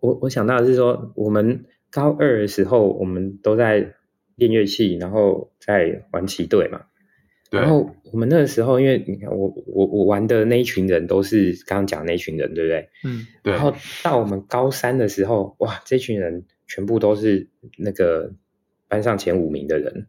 [0.00, 1.64] 我我想到的是说我们。
[1.94, 3.96] 高二的时候，我们都在
[4.36, 6.86] 练乐器，然后在玩旗队嘛。
[7.50, 12.88] 然后我们那个时候，因为你看我我我玩的那一群人都是刚刚讲的那一群人，对不对？
[13.04, 13.52] 嗯，对。
[13.52, 18.32] 然后到我们高三的时候，哇，这群人全部都是那个
[18.88, 20.06] 班上前五名的人。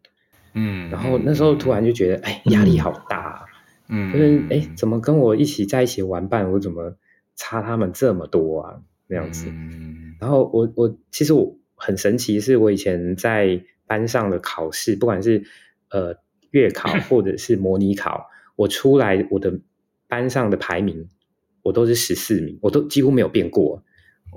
[0.54, 0.90] 嗯。
[0.90, 3.40] 然后那时候突然就觉得，哎，压力好大啊。
[3.88, 4.10] 嗯。
[4.14, 6.96] 就是哎，怎么跟我一起在一起玩伴，我怎么
[7.36, 8.80] 差他们这么多啊？
[9.06, 9.46] 那样子。
[9.50, 10.14] 嗯。
[10.18, 11.58] 然后我我其实我。
[11.76, 15.44] 很神奇，是我以前在班上的考试，不管是
[15.90, 16.16] 呃
[16.52, 19.60] 月考或者是模拟考，我出来我的
[20.06, 21.08] 班上的排名，
[21.62, 23.82] 我都是十四名，我都几乎没有变过，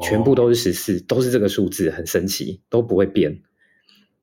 [0.01, 3.43] 全部都是十四，都是这个数字，很神奇，都不会变。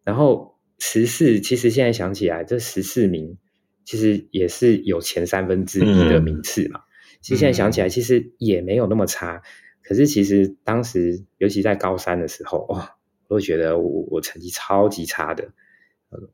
[0.02, 0.53] 然后
[0.86, 3.38] 十四，其实现在想起来，这十四名
[3.86, 6.82] 其实也是有前三分之一的名次嘛。
[7.22, 9.40] 其实现在想起来，其实也没有那么差。
[9.82, 12.96] 可是其实当时，尤其在高三的时候，哇！
[13.28, 15.52] 我觉得我我成绩超级差的，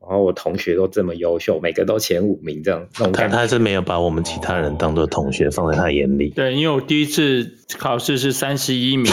[0.00, 2.86] 然后我同学都这么优秀，每个都前五名这样。
[3.12, 6.30] 他他是没有把我们其他人当做同学放在他眼里。
[6.30, 7.46] 对，因为我第一次
[7.78, 9.06] 考试是三十一名，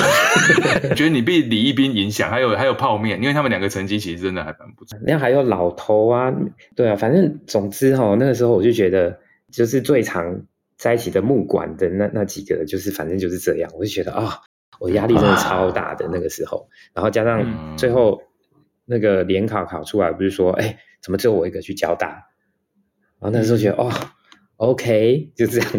[0.96, 4.98] 觉得你被李一斌影响，还有还有泡面，因为他们两个成绩其实真的还蛮不错。
[5.06, 6.34] 那还有老头啊，
[6.76, 9.18] 对啊，反正总之哈，那个时候我就觉得，
[9.52, 10.42] 就是最常
[10.78, 14.24] 在一起的木管的那那几个，就是反正就是这样，我就觉得啊。
[14.26, 14.32] 哦
[14.80, 18.22] 我压力真的超大的那个时候，然后加上最后
[18.88, 22.30] 那个联考考出来，不是说，哎，怎么只有我一个去交大？
[23.20, 23.92] 然后那时候觉得，哦
[24.56, 25.70] ，OK，就这样。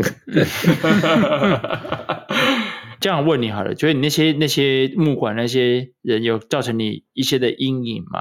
[3.01, 8.21] 这样问你好了，觉得你那些那些木管那些人有造成你一些的阴影吗？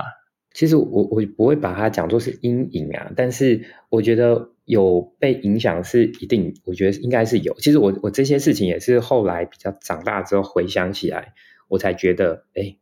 [0.54, 4.50] 其实我我不会把它讲作是阴影啊，但是我觉得。
[4.68, 7.54] 有被影响是一定，我觉得应该是有。
[7.54, 11.32] 其实我我这些事情也是后来比较长大之后回想起来，
[11.70, 12.76] 我才觉得，哎，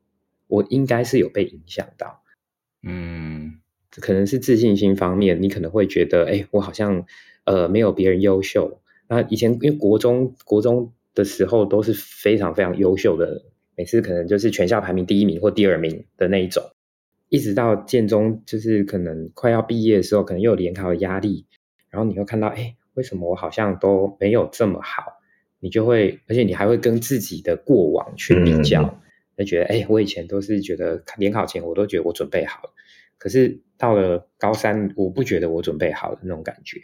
[0.47, 2.21] 我应该是有被影响到。
[2.83, 7.05] 嗯，可能是自信心方面，你可能会觉得，哎，我好像
[7.45, 8.81] 呃没有别人优秀。
[9.07, 13.43] 那以前因为国中国中的时候都是非常非常优秀的，
[13.75, 16.63] 每次可能就是全校排名第一名或第二名的那一种，
[17.29, 21.45] 一直到建中，就是可能快要毕业的时候，可能又有联考的压力。
[21.89, 25.03] 然后你会看到，哎，为什么我好像都没有这么好？
[25.59, 28.99] 你就会，而且你还会跟自己的过往去比较，
[29.37, 32.73] 就、嗯、觉得，哎，我以前都是觉得联考前我都觉得我准备好了，
[33.17, 36.81] 可是到了高三，我不觉得我准备好了那种感觉。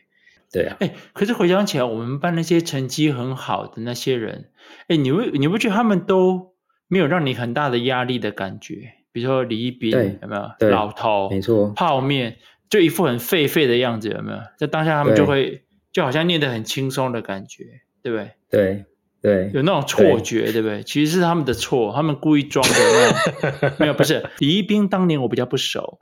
[0.52, 4.50] 对啊，哎，可是回想起来，我们班那些成绩很好的那些人，
[4.88, 6.54] 哎，你会你不觉得他们都
[6.88, 8.94] 没有让你很大的压力的感觉？
[9.14, 10.70] 比如说李一斌，有没有？
[10.70, 12.38] 老头，没错，泡面。
[12.70, 14.38] 就一副很废废的样子，有没有？
[14.58, 18.32] 在当下，他们就会就好像念得很轻松的感觉，对不对？
[18.50, 18.86] 对
[19.22, 20.84] 对，有那种错觉，对，对不对？
[20.84, 23.18] 其实是他们的错，他们故意装的那种。
[23.80, 24.88] 没有，不是李一斌。
[24.88, 26.00] 当年我比较不熟，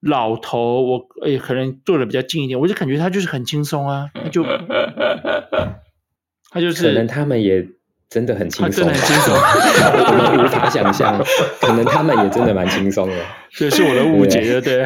[0.00, 4.44] 老头我诶可能坐的比较近一点，我就感觉他就是很轻松啊，他就
[6.50, 6.86] 他就是。
[6.86, 7.66] 可能他们也。
[8.10, 11.16] 真的很轻松，真的很轻松，我们无法想象，
[11.60, 13.14] 可能他们也真的蛮轻松的。
[13.52, 14.84] 这是我的误解，对。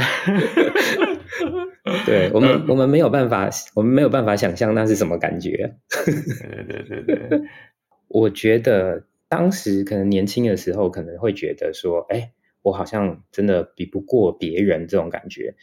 [2.04, 5.74] 对 我们，我们没有办法，我们没有办法想象那是什么感觉。
[6.04, 6.14] 对
[6.68, 7.40] 对对对，
[8.08, 12.32] 我觉得当时可能年轻的时候，可能会觉得说，哎，
[12.62, 15.54] 我好像真的比不过别人这种感觉。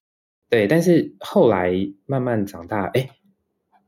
[0.50, 1.74] 对，但是后来
[2.06, 3.10] 慢慢长大，哎，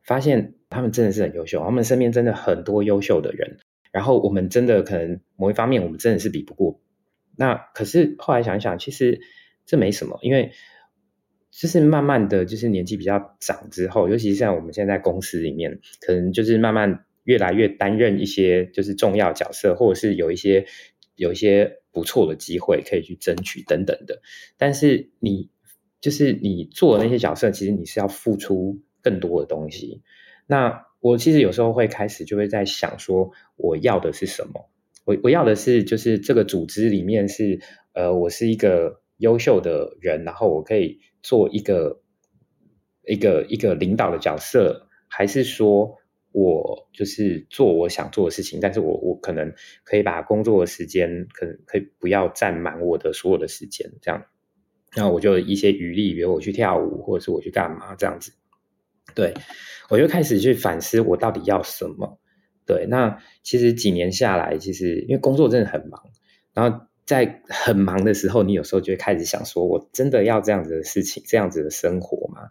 [0.04, 0.56] 发现。
[0.76, 3.60] 他们真的是很优秀，他们身边真的很多优秀的人。
[3.91, 6.82] 然后我们真的可能某一方面，我们真的是比不过
[7.36, 9.22] 那可是后来想一想，其实
[9.68, 10.51] 这没什么，因为
[11.51, 20.65] 就是慢慢的就是年纪比较长之后，尤其像我们现在公司里面，可能就是慢慢越来越担任一些就是重要角色，或者是有一些
[21.15, 24.21] 有一些不错的机会可以去争取等等的。
[24.57, 25.49] 但是你
[26.01, 30.01] 就是你做的那些角色，其实你是要付出更多的东西。
[30.47, 34.69] 那我其实有时候会开始就会在想说，我要的是什么？
[35.05, 37.59] 我我要的是就是这个组织里面是
[37.93, 42.01] 呃，我是一个优秀的人，然后我可以做一个
[43.05, 45.97] 一个一个领导的角色，还是说
[46.34, 49.54] 我就是做我想做的事情，但是我我可能
[49.86, 54.26] 可以把工作的时间可能可以不要占满我的所有的时间，这样，
[54.96, 58.34] 然后我就一些余力，比如我去跳舞，或者是我去干嘛这样子。
[59.16, 59.34] 对，
[59.90, 62.20] 我就开始去反思我到底要什么。
[62.66, 66.02] 对，那其实几年下来，其实因为工作真的很忙，
[66.54, 72.44] 然后在很忙的时候，你有时候就会开始想说，我真的要这样子的事情，这样子的生活吗？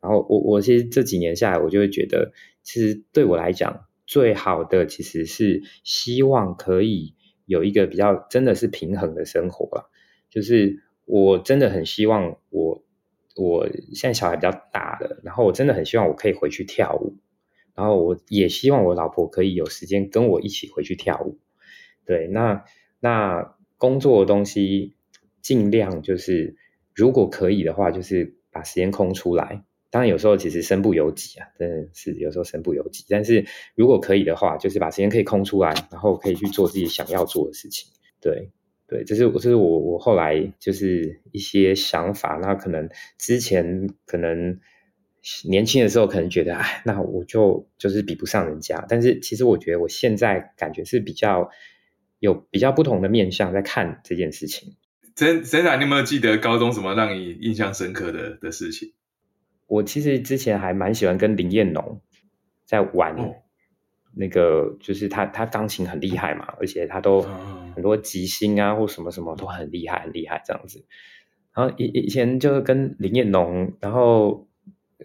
[0.00, 2.32] 然后我我其实这几年下来，我就会觉得，
[2.70, 7.14] 其实对我来讲，最好的其实是希望可以
[7.46, 9.90] 有一个比较真的是平衡的生活了。
[10.30, 12.84] 就是我真的很希望我。
[13.36, 17.16] 我现在小孩比较大了，然后我真的很希望我可以回去跳舞，
[17.74, 21.38] 然后我也希望我老婆可以有时间跟我一起回去跳舞。
[22.04, 22.64] 对，那
[22.98, 24.96] 那工作的东西
[25.40, 26.56] 尽量就是，
[26.92, 29.64] 如果可以的话，就是把时间空出来。
[29.90, 33.04] 当然有时候其实身不由己啊，真的是有时候身不由己。
[33.08, 37.90] 但是如果可以的话，就是把时间可以空出来，然后可以去做自己想要做的事情。
[38.20, 38.50] 对。
[38.86, 42.40] 对，这是我这是我我后来就是一些想法。
[42.42, 42.88] 那可能
[43.18, 44.58] 之前可能
[45.44, 48.84] 年轻的时候可能觉得，哎，那我就就是比不上人家。
[48.88, 51.50] 但是其实我觉得我现在感觉是比较
[52.18, 54.74] 有比较不同的面向在看这件事情。
[55.14, 58.94] 真真的，你有没有记得高中什么让你印象深刻的的事情？
[59.70, 62.00] 我其实之前还蛮喜欢跟林彦农
[62.66, 63.14] 在玩。
[63.14, 63.34] 哦
[64.12, 67.22] 那个就是他，他钢琴很厉害嘛，而且他都
[67.76, 70.84] 很多即兴啊，或什么什么都很厉害，很厉害这样子。
[71.54, 74.48] 然后以以前就是跟林彦农，然后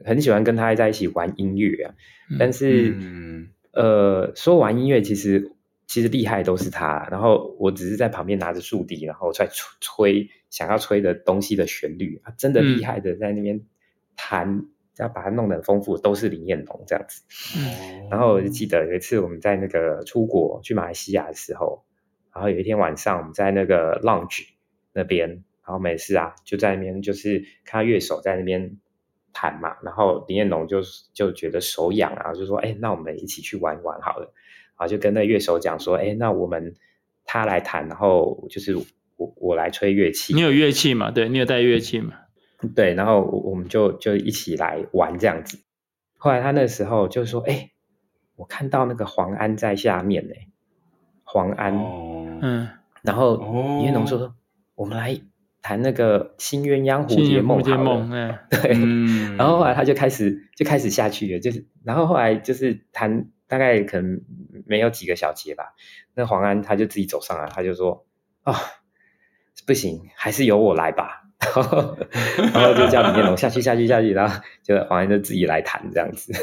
[0.03, 1.93] 很喜欢跟他在一起玩音乐啊。
[2.39, 5.51] 但是，嗯、呃，说玩音乐，其实
[5.85, 7.07] 其实厉害都是他。
[7.11, 13.67] 然后我只是在旁边拿着竖笛，然后在吹吹想要吹的东西的旋律啊，真的厉害的在那边弹。
[14.17, 17.23] 嗯要把它弄得很丰富，都是林彦龙这样子。
[17.57, 21.83] 嗯，然后我就记得有一次我们在那个出国去马来西亚的时候，
[22.33, 24.45] 然后有一天晚上我们在那个 lounge
[24.93, 28.77] 那边，然后没事啊，就在那边就是看乐手在那边
[29.33, 30.79] 弹嘛，然后林彦龙就
[31.13, 34.33] 就觉得手痒啊，就说：“哎，那我们一起去玩玩好了。”
[34.79, 36.73] 然后就跟那乐手讲说：“哎，那我们
[37.25, 38.77] 他来弹，然后就是
[39.17, 41.11] 我我来吹乐器。”你有乐器吗？
[41.11, 42.13] 对，你有带乐器吗？
[42.69, 45.59] 对，然后我们就就一起来玩这样子。
[46.17, 47.71] 后来他那时候就说：“哎，
[48.35, 50.33] 我看到那个黄安在下面呢。”
[51.23, 52.67] 黄安，哦、嗯。
[53.03, 54.35] 然后林彦农说：“哦、
[54.75, 55.19] 我们来
[55.61, 58.71] 谈那个新鸳鸯蝴蝶梦好了。”蝴蝶梦，嗯、 对。
[58.75, 64.21] 嗯、然后后来他就开始就开始下去了，就是然后后来就是谈大概可能
[64.65, 65.73] 没有几个小节吧。
[66.13, 68.05] 那黄安他就自己走上来，他就说
[68.41, 68.55] ：“啊、哦，
[69.67, 71.23] 不行，还是由我来吧。”
[71.55, 71.97] 然后，
[72.53, 76.33] 然后就叫李彦龙下去，下去，下去，然后就黄安就自己来弹这样子。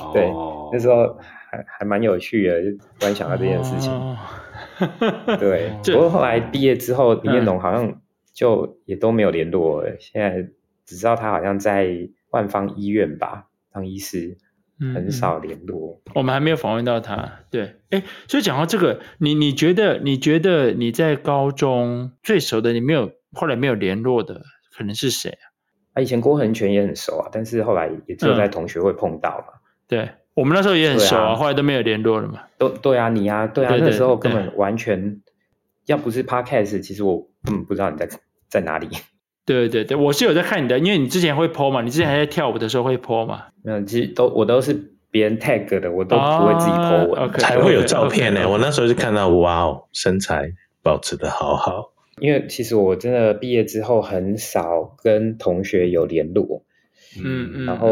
[0.00, 0.30] 哦、对，
[0.72, 1.18] 那时候
[1.50, 3.92] 还还蛮有趣的，就突然想到这件事情。
[3.92, 4.16] 哦、
[5.40, 8.00] 对， 不过后来毕业之后，李彦龙好像
[8.32, 9.90] 就也都没有联络了。
[9.90, 10.48] 嗯、现在
[10.84, 14.36] 只知道他好像在万方医院吧当医师，
[14.94, 16.12] 很少联络、嗯。
[16.14, 17.40] 我们还没有访问到他。
[17.50, 23.12] 对，哎，所以讲到这个，你你觉得你觉得你在高中最熟的，你没有？
[23.32, 24.42] 后来没有联络的
[24.76, 25.44] 可能是谁啊？
[25.94, 29.46] 啊，以前郭恒全也很熟啊，但是后来也只有在同学会碰到嘛。
[29.54, 32.42] 嗯、对，我们那时候也很熟啊，啊后来都没有联络了嘛。
[32.56, 35.20] 都对啊，你啊，对啊，对对对，那时候根本完全，
[35.86, 38.08] 要不是 Podcast，其实我根本不知道你在
[38.48, 38.88] 在哪里。
[39.44, 43.44] 对对对，我是有在看你的，因为你之前会 po 嘛，你之前还在跳舞的时候会 po 嘛。
[43.62, 48.46] 没有，其实都我都是别人 tag 的，我都不会自己 po 文，啊、才会有照片呢。
[48.46, 50.52] 我那时候就看到，哇哦，身材
[50.82, 51.92] 保持的好好。
[52.20, 56.64] 因为其实我真的毕业之后很少跟同学有联络，
[57.22, 57.90] 嗯嗯，然后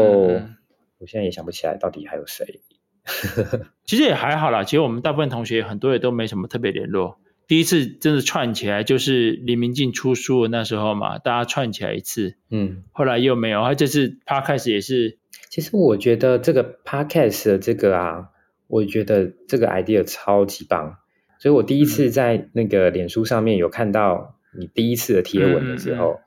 [0.97, 2.61] 我现在也想不起来到底还有谁。
[3.85, 7.19] 其实也还好啦，其实我们大部分同学很多也都没什么特别联络。
[7.47, 13.63] 第一次真的串起来就是李明进出书的那时候嘛，大家串起来一次，嗯，后来又没有。
[13.63, 15.17] 他这次 Podcast 也是，
[15.49, 18.29] 其实我觉得这个 Podcast 的这个啊，
[18.67, 20.97] 我觉得这个 idea 超级棒。
[21.39, 26.19] 所以我第一次在那个脸书上面有看到你第一次的贴文的时候，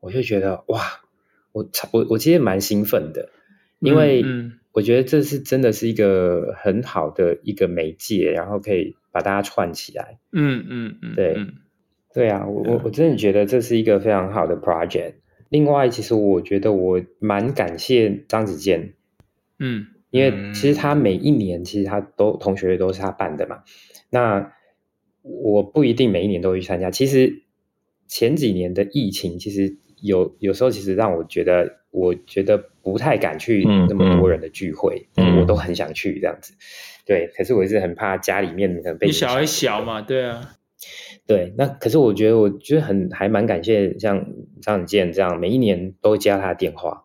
[0.00, 1.00] 我就觉得哇，
[1.52, 3.30] 我我我其实蛮兴奋的，
[3.78, 4.24] 因为
[4.72, 10.18] 我觉得这是真的是一个很好的一个媒介，然后可以把大家串起来。
[10.32, 11.46] 嗯嗯嗯，对，
[12.14, 15.14] 对啊，我我我真的觉得这是一个非常好的 project。
[15.48, 18.94] 另外，其实我觉得我蛮感谢张子健，
[19.58, 23.62] 嗯，因为其实他每一年其实他都同学都是他办的嘛。
[24.12, 24.52] 那
[25.22, 26.90] 我不一定每一年都会去参加。
[26.90, 27.44] 其实
[28.06, 36.52] 前几年的疫情，其实有有时候其实让我觉得，我觉得不太敢去那么多人的聚会，嗯嗯、我都很想去这样子。
[37.06, 40.56] 对，可是我一直很怕家里面可能被你小孩小嘛，对啊，
[41.26, 41.54] 对。
[41.56, 44.26] 那可是我觉得，我觉得很还蛮感谢像
[44.60, 47.04] 张子健这样，每一年都加他的电话，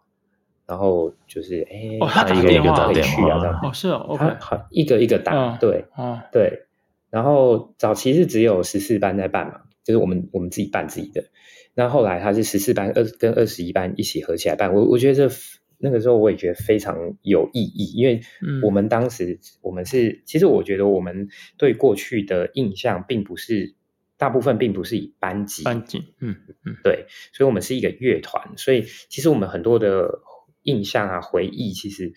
[0.67, 3.59] 然后就是哎，哦、他一个一个打电话这样。
[3.63, 6.66] 哦，是哦他好一个一个打，哦、对，哦，对。
[7.09, 11.25] 然后早期是只有十四班在办嘛，就是我们我们自己办自己的。
[11.73, 15.35] 那后来他是十四班二跟二十一班一起合起来办，我我觉得这
[15.77, 18.19] 那个时候我也觉得非常有意义，因为
[18.63, 23.75] 我们当时我们是其实我觉得我们对过去的印象并不是
[24.17, 26.35] 大部分并不是以班级班级，嗯
[26.65, 30.19] 嗯，对，所以我们是一个乐团，所以其实我们很多的
[30.63, 32.11] 印象啊回忆其实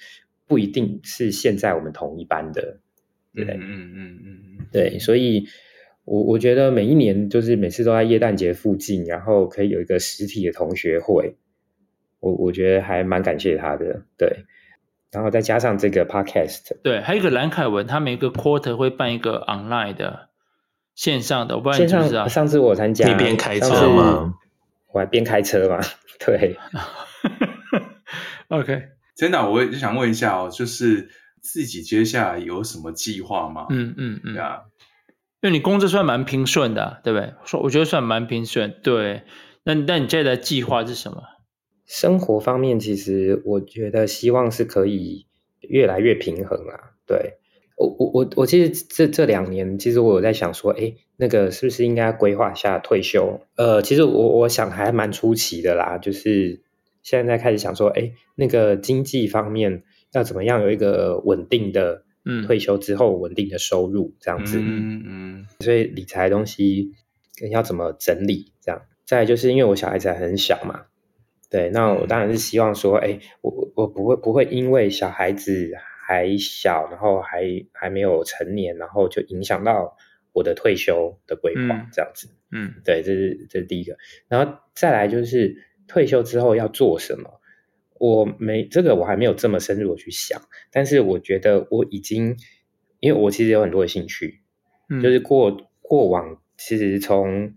[0.46, 2.80] 不一定是现在我们同一班的。
[3.34, 5.44] 对，嗯嗯嗯嗯，对，所以
[6.04, 11.36] 我我觉得每一年就是每次都在耶诞节附近，然后可以有一个实体的同学会，
[12.18, 14.44] 我我觉得还蛮感谢他的，对，
[15.12, 20.28] 然后再加上这个 podcast，对，还有一个蓝凯文，他每个 quarter 会办一个 online 的
[20.94, 24.34] 线上的，我不知道你知不知道，上次我参加，你边开车吗？
[24.92, 25.80] 我还边开车嘛，
[26.26, 26.56] 对，
[28.48, 28.82] OK，
[29.14, 31.08] 真的，我也想问一下哦，就是。
[31.40, 33.66] 自己接下来有什么计划吗？
[33.70, 34.62] 嗯嗯嗯，对啊，
[35.42, 37.32] 因为你工作算蛮平顺的啊，对不对？
[37.44, 39.22] 说我觉得算蛮平顺，对。
[39.62, 41.22] 那那你接下来的计划是什么？
[41.86, 45.26] 生活方面，其实我觉得希望是可以
[45.60, 46.94] 越来越平衡啊。
[47.06, 47.34] 对，
[47.76, 53.40] 我我我我其实这这两年，其实我有在想说，哎，那个是不是应该规划一下退休？
[53.56, 56.62] 呃，其实我我想还蛮出奇的啦，就是
[57.02, 59.82] 现在在开始想说，哎，那个经济方面。
[60.12, 66.92] 要怎么样有一个稳定的，嗯，退休之后稳定的收入这样子，嗯嗯，所以理财的东西
[67.50, 68.82] 要怎么整理这样？
[69.06, 70.86] 再来就是因为我小孩子还很小嘛，
[71.50, 75.72] 对，那我当然是希望说，哎、欸，我我不会不会因为小孩子
[76.06, 79.96] 还小，然后还还没有成年，然后就影响到
[80.32, 83.96] 我的退休的规划这样子，嗯，对，这是这是第一个，
[84.28, 85.56] 然后再来就是
[85.86, 87.39] 退休之后要做什么。
[88.00, 90.40] 我没这个，我还没有这么深入的去想，
[90.72, 92.34] 但是我觉得我已经，
[92.98, 94.40] 因为我其实有很多的兴趣，
[94.88, 97.52] 嗯，就是过过往其实从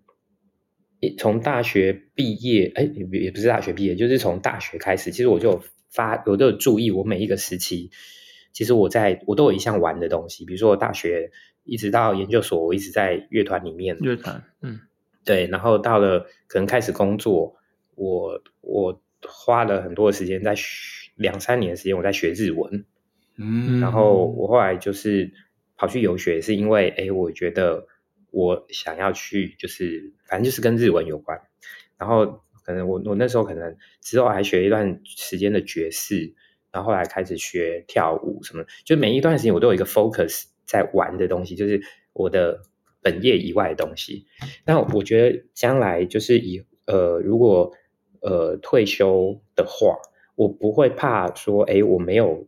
[1.18, 7.90] 从大学毕业，哎，也也不是大学毕业，就是从大学开始，其实我就发，我都有注意我每一个时期，
[8.52, 11.32] 其实我在我都有一项玩的东西，比如说我大学
[11.64, 14.82] 一直到研究所，我一直在乐团里面，乐团，嗯，
[15.24, 17.56] 对，然后到了可能开始工作，
[17.96, 19.02] 我我。
[19.28, 22.86] 花了很多的时间在学，两三年的时间我在学日文，
[23.38, 25.32] 嗯，然后我后来就是
[25.76, 27.88] 跑去游学，是因为哎，我觉得
[28.32, 31.40] 我想要去，就是反正就是跟日文有关，
[31.98, 36.34] 然后可能我我那时候可能之后还学一段时间的爵士，
[36.72, 41.82] 然后后来开始学跳舞什么，就每一段时间我都有一个 focus 在玩的东西，就是
[42.14, 42.62] 我的
[43.02, 44.26] 本业以外的东西。
[44.66, 47.74] 那我觉得将来就是以呃如果。
[48.24, 49.98] 呃，退休的话，
[50.36, 52.48] 我不会怕说，哎，我没有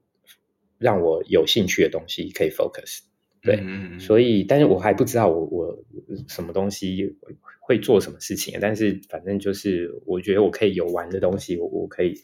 [0.78, 3.02] 让我有兴趣的东西可以 focus，
[3.42, 5.84] 对，嗯嗯，所以，但是我还不知道我我
[6.30, 7.18] 什么东西
[7.60, 12.22] 会做什么事情，但是反正就是，我觉得我可以有玩的东西，我我可以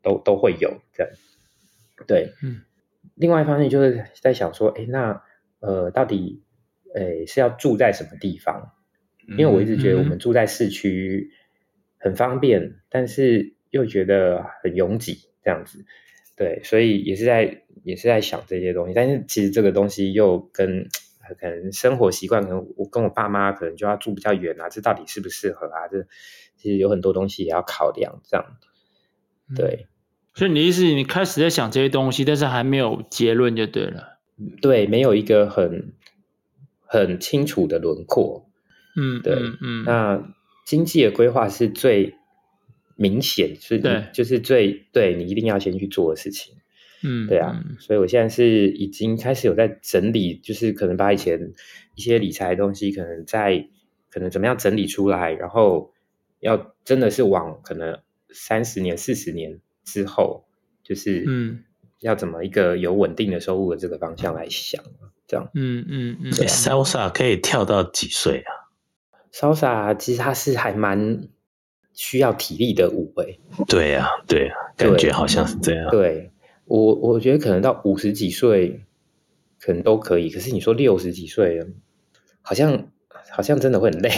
[0.00, 1.12] 都都会有这样，
[2.06, 2.62] 对，嗯，
[3.16, 5.20] 另外一方面就是在想说，哎，那
[5.58, 6.40] 呃，到底，
[6.94, 8.70] 哎，是要住在什么地方？
[9.26, 11.32] 因为我一直觉得我们住在市区。
[11.98, 15.84] 很方便，但是又觉得很拥挤，这样子，
[16.36, 18.94] 对，所以也是在也是在想这些东西。
[18.94, 20.88] 但是其实这个东西又跟
[21.40, 25.88] 可能生活习惯，可能我跟我爸妈可能就要住比较远啊，这到底适不适合啊？
[25.88, 26.06] 这
[26.56, 28.56] 其实有很多东西也要考量，这样，
[29.56, 29.86] 对。
[29.86, 29.88] 嗯，
[30.34, 34.18] 所以你的意思，你开始在想这些东西，但是还没有结论就对了。
[34.60, 35.94] 对，没有一个很
[36.80, 38.48] 很清楚的轮廓。
[38.96, 40.35] 嗯，对，嗯，嗯，那。
[40.66, 42.16] 经济的规划是最
[42.96, 43.80] 明显，是，
[44.12, 46.56] 就是最对你一定要先去做的事情。
[47.04, 51.52] 嗯，对啊，所以我现在是已经开始有在整理，就是可能把以前
[51.94, 53.68] 一些理财的东西，可能在
[54.10, 55.92] 可能怎么样整理出来，然后
[56.40, 58.00] 要真的是往可能
[58.30, 60.46] 三十年、四十年之后，
[60.82, 61.62] 就是嗯，
[62.00, 64.82] 要怎么一个有稳定的收入的这个方向来想，
[65.28, 66.32] 这样，嗯嗯嗯。
[66.32, 68.50] Salsa 可以跳到几岁啊
[69.32, 71.28] ？Salsa 其实它是还蛮
[71.92, 73.38] 需要体力的舞诶。
[73.68, 75.90] 对呀，对呀，感觉好像是这样。
[75.90, 76.32] 对。
[76.68, 78.80] 我我觉得可能到五十几岁，
[79.60, 80.30] 可能都可以。
[80.30, 81.64] 可是你说六十几岁，
[82.42, 82.88] 好像
[83.30, 84.10] 好像真的会很累。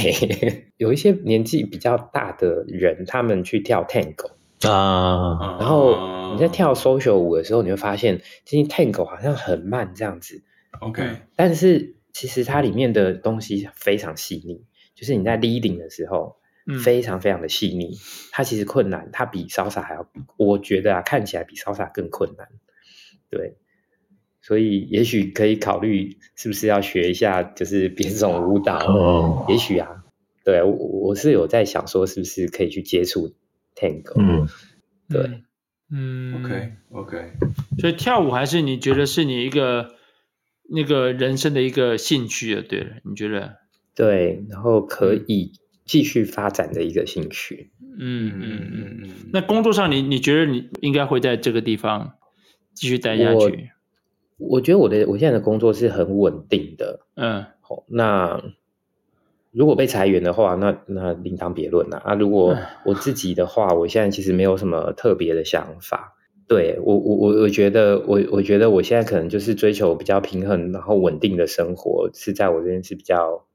[0.78, 4.30] 有一些年纪比较大的人，他们去跳 Tango
[4.66, 10.42] 啊，然后你在跳 social 舞的时候，你会发现，其实 Tango 好像很慢这样子。
[10.80, 14.64] OK，但是其实它里面的东西非常细腻，
[14.98, 16.36] 就是你在 leading 的时候。
[16.84, 17.96] 非常非常的细腻，
[18.30, 22.46] 它其实困难，它比 Salsa 还要，我觉得啊，看起来比 Salsa 更困难，
[23.30, 23.56] 对，
[24.42, 30.04] 所以也许可以考虑是不是要学一下，就是 别种舞蹈，哦、也许啊，
[30.44, 33.34] 对我我是有在想说，是不是可以去接触
[33.74, 34.46] Tango，嗯，
[35.08, 35.42] 对，
[35.90, 37.32] 嗯，OK OK，
[37.78, 39.94] 所以跳舞还是你觉得是你一个
[40.68, 42.62] 那个人生的一个兴趣啊？
[42.68, 43.56] 对了，你觉得？
[43.98, 45.52] 对，然后可以。
[45.88, 47.70] 继续发展的一个兴趣。
[47.80, 49.10] 嗯嗯嗯嗯。
[49.32, 52.12] 那工作上你，你你觉得你应该会在这个地方
[52.74, 53.70] 继续待下去？
[54.36, 57.06] 我，我觉得我的我现在的工作是很稳定的。
[57.14, 57.46] 嗯。
[57.62, 58.38] 好，那
[59.50, 62.12] 如果被裁员的话，那那另当别论了啊。
[62.12, 66.18] 如果我自己的话，我现在其实没有什么特别的想法。
[66.46, 73.47] 对，我我我我觉得我我觉得我现在可能就是追求比较平衡然后稳定的生活，是在我这边是比较。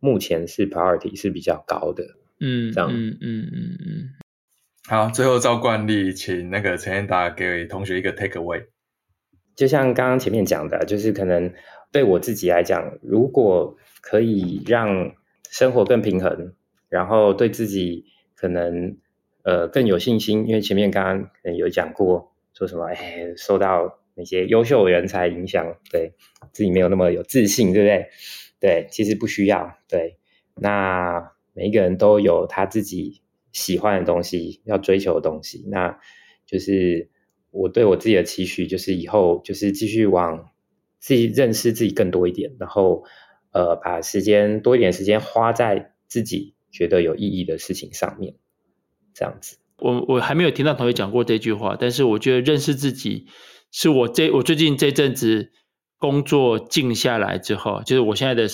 [0.00, 2.04] 目前是 priority 是比较高的，
[2.40, 4.10] 嗯，这样，嗯嗯嗯嗯。
[4.86, 8.66] 好，最后照惯例，请那个陈彦达给同学一个 take away。
[9.54, 11.52] 就像刚刚前面讲的，就是可能
[11.92, 15.12] 对我自己来讲，如果可以让
[15.50, 16.54] 生活更平衡，
[16.88, 18.04] 然后对自己
[18.36, 18.96] 可能
[19.42, 26.12] 呃更有信心，因为前面刚刚有讲过，说什么哎，受到那些优秀人才影响，对
[26.52, 28.06] 自己没有那么有自信，对不对？
[28.60, 29.78] 对，其实不需要。
[29.88, 30.18] 对，
[30.56, 35.64] 那每一个人都有他自己喜欢的东西，要追求的东西。
[35.68, 36.00] 那
[36.44, 37.08] 就是
[37.50, 40.50] 我对我自己的期许，就是以后就是继续往
[40.98, 43.04] 自己认识自己更多一点，然后
[43.52, 48.34] 呃，把时间多一点时间花在自己觉得有意义的事情上面。
[49.14, 53.26] 这样子，我我还没有听到同学讲过这句话，但是我觉得认识自己
[53.70, 55.52] 是我这我最近这阵子。
[55.98, 58.48] 工作静下来之后，就是我现在的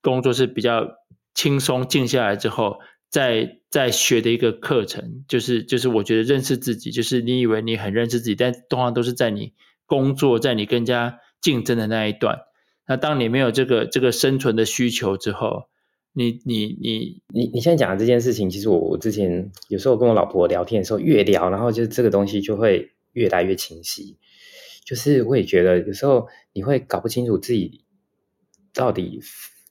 [0.00, 0.88] 工作是比较
[1.34, 1.86] 轻松。
[1.88, 2.78] 静下来之后，
[3.10, 9.52] 再再学的一个课程，就是就是我觉得认识自己，就是你以为你很认识自己，但通常都是在你
[9.84, 12.38] 工作，在你跟人家竞争的那一段。
[12.86, 15.64] 那当你没有这个这个生存的需求之后，
[16.12, 24.16] 你你你你你现在讲的这件事情，其实我我之前有时候跟我老婆聊天的时候，越聊，然后就这个东西就会越来越清晰。
[24.84, 27.84] 就是我也觉得有时候你会搞不清楚自己
[28.72, 29.20] 到底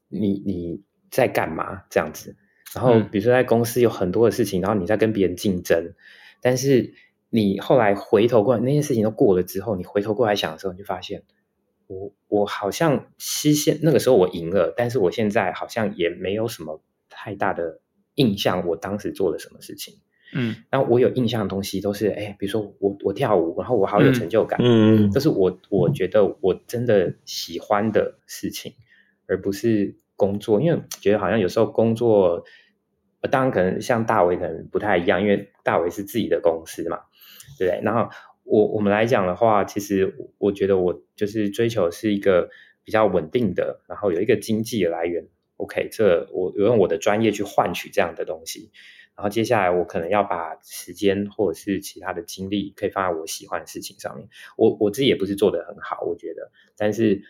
[0.08, 2.36] 你你在干嘛这样子，
[2.76, 5.96] 然后比如说在公司有很多的事情，然后你在跟别人竞争，
[6.42, 6.94] 但是
[7.32, 11.24] 你后来回头过来，那些事情都过了之后，你回头过来想的时候，你就发现
[11.88, 17.82] 我我好像期限那个时候我赢了，但是我现在好像也没有什么太大的
[18.14, 19.96] 印象，我当时做了什么事情。
[20.34, 28.74] 嗯，然后我有印象的东西都是，哎，比如说我我跳舞，然后我好有成就感，嗯，这是我我觉得我真的喜欢的事情，
[29.28, 32.44] 而不是工作，因为觉得好像有时候工作，
[33.30, 37.02] 当然可能像大为可能不太一样，因为大为是自己的公司嘛，
[37.58, 37.82] 对不对？
[37.84, 38.10] 然后
[38.44, 42.50] 我我们来讲的话，其实我觉得我就是追求是一个
[42.84, 48.72] 比较稳定的，然后有一个经济的来源，OK，这我用我的专业去换取这样的东西。
[49.16, 54.28] 然后接下来，我可能要把时间或者是其他的精力，可以放在我喜欢的事情上面。
[54.58, 57.22] 我我自己也不是做得很好，我觉得，但是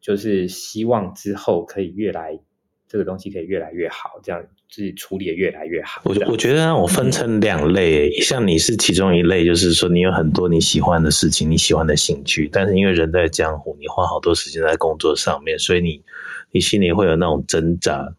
[0.00, 2.38] 就是希望之后可以越来
[2.86, 4.40] 这个东西可以越来越好，这样
[4.70, 6.02] 自己处理的越来越好。
[6.04, 16.04] 我我觉得让我分成两类，像你是其中一类，就是说你有很多你喜欢的事情，你喜欢的兴趣，但是因为人在江湖，你花好多时间在工作上面，所以你
[16.52, 18.14] 你心里会有那种挣扎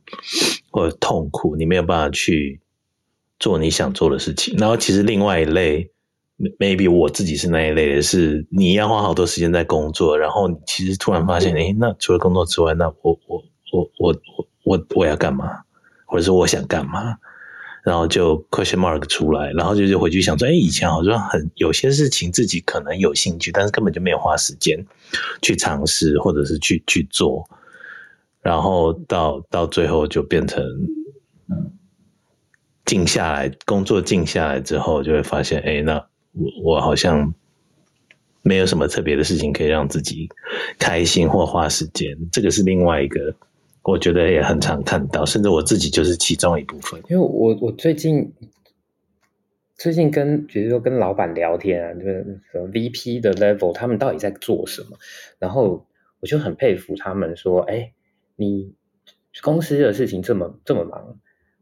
[0.72, 2.60] 或者痛苦，你没有办法去。
[3.40, 5.92] 做你想做的事情，然后其实另外一类
[6.60, 15.46] ，maybe 我自己是那一类的是，你要花好多时间在工作，然后你其实突然发现，诶，那除了工作之外，那我我我我我我我要干嘛，
[16.06, 17.18] 或者是我想干嘛？
[17.84, 24.86] 然后就 question mark 出来，然后就就回去想说，哎，以前好像很有些事情自己可能有兴趣，但是根本就没有花时间
[25.42, 27.46] 去尝试或者是去去做，
[28.42, 30.64] 然后到到最后就变成
[32.86, 35.96] 静下来，工作静下来之后，就会发现，哎，那
[36.34, 37.34] 我我好像
[38.42, 40.30] 没有什么特别的事情可以让自己
[40.80, 43.36] 开心或花时间，这个是另外一个。
[43.86, 46.98] 我觉得也很常看到，甚至我自己就是其中一部分。
[47.10, 48.32] 因为我我最近
[49.76, 54.98] 最近跟比如说跟老板聊天啊，就是什么 VP 的 level，他们到底在做什么？
[55.38, 55.86] 然后
[56.22, 57.92] 我就很佩服他们说，哎，
[58.38, 58.74] 你
[59.42, 61.18] 公司的事情这么这么忙，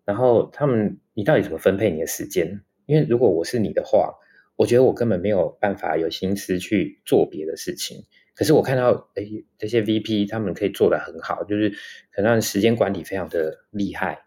[0.06, 2.62] 然后他们你到底怎么分配你的时间？
[2.86, 4.16] 因为如果我是你的话，
[4.56, 8.06] 我觉得我根本没有办法有心思去做别的事情。
[8.34, 9.24] 可是我看到，哎，
[9.58, 11.74] 这些 VP 他们可以做得很好，就是
[12.12, 14.26] 可能时间管理非常的厉害，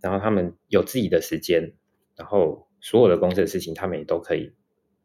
[0.00, 1.72] 然后他们有自己的时间，
[2.16, 4.52] 然后所有的公司的事情他们也都可以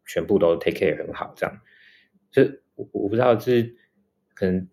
[0.06, 1.60] 全部都 take care 很好，这样。
[2.30, 2.42] 就
[2.74, 3.76] 我我不知道，就是
[4.34, 4.68] 可能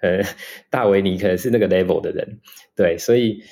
[0.00, 0.22] 呃
[0.70, 2.40] 大维尼可能是那个 level 的人，
[2.74, 3.42] 对，所以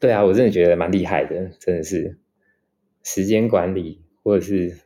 [0.00, 2.18] 对啊，我真的觉得蛮厉害的，真的是
[3.02, 4.78] 时间管理或者是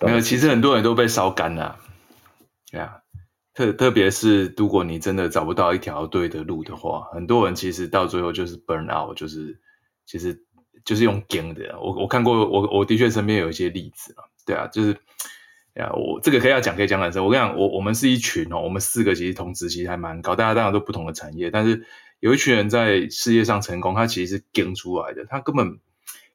[0.00, 1.78] 没有，其实很多人都被烧干了，
[2.70, 2.98] 对啊。
[3.52, 9.60] 特特别是如果你真的找不到一条对的路的话，很多人其实到最后就是 burn out，就是
[10.06, 10.44] 其实
[10.84, 11.78] 就是用 gang 的。
[11.78, 14.96] 我我看过，我我的确身边有一些例子啊，对啊，就是
[15.74, 17.22] 呀，我这个可以要讲，可以讲很深。
[17.22, 21.84] 我跟你讲，我我们是一群哦，我们四个其实同职其实还蛮高，大家当然都不同的产业，但是
[22.20, 25.80] 有一群人在事业上成功，他其实是 gang 出来的，他根本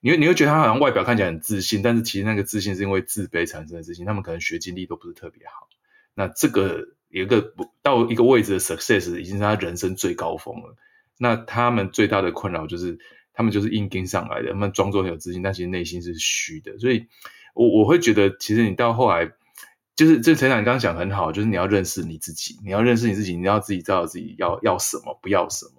[0.01, 5.69] 你会你会觉得他好像外表看起来很自信，但是其实那个自信是因为自卑产生的自信，他们可能学经历都不是特别好，
[6.13, 6.89] 那这个。
[7.09, 10.75] 有一个不到一个位置的 success 已经是他人生最高峰了。
[11.17, 12.97] 那他们最大的困扰就是，
[13.31, 16.77] 他们就是硬跟上来的，他们装作很有自信，但其实内心是虚的。
[16.77, 17.05] 所以，
[17.53, 19.31] 我我会觉得，其实你到后来，
[19.95, 25.74] 就是这陈长你刚刚讲很好，就是你要认识你自己，你要认识你自己，你要自己知道自己要要什么，不要什么。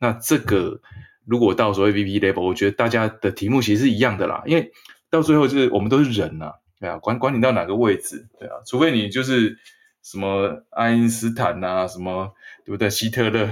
[0.00, 0.80] 那这个
[1.24, 4.72] 如果到所谓 VP level，我觉得大家的题目其实是一样的啦，因为
[5.10, 9.58] 到最后就是我们都是人呐、啊，对啊，管管你到哪个位置，对啊，除非你就是。
[10.02, 12.32] 什么爱因斯坦啊，什么
[12.64, 12.88] 对不对？
[12.88, 13.50] 希特勒，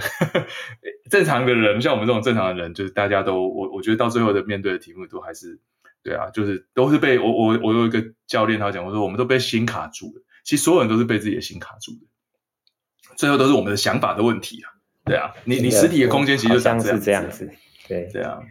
[1.11, 5.61] 正常的人，像我们这种正常的人，就是大家都我我觉得到最后的面对的题目都还是
[6.03, 10.23] 对啊，就是都是被我我我有一个教练他讲，我说我们都被心卡住了。
[10.43, 12.07] 其实所有人都是被自己的心卡住的，
[13.19, 14.73] 最后都是我们的想法的问题啊。
[15.09, 17.51] 对啊，你你实体的空间其实就像是这样子，
[17.89, 18.45] 对，这样。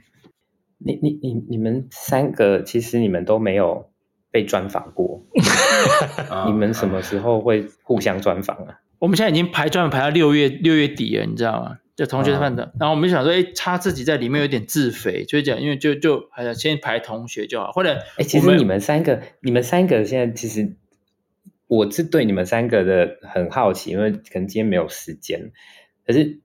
[0.77, 3.89] 你你你你们三个其实你们都没有。
[4.29, 5.23] 被专访过，
[6.45, 8.81] 你们什么时候会互相专访啊？
[8.99, 11.77] 我们现在已经排专访排到六月六月底了，你知道吗？
[11.95, 17.71] 就同学们的，嗯、然后我们就想说，哎、欸，他自己在里面有点自肥，就讲，因为就就还是先排同学就好。
[17.71, 20.75] 或者，哎、欸，其实你们三个，你们三个现在其实，
[21.67, 25.51] 我是对你们三个的很好奇，因为可能今天没有时间。
[26.05, 26.41] 可是，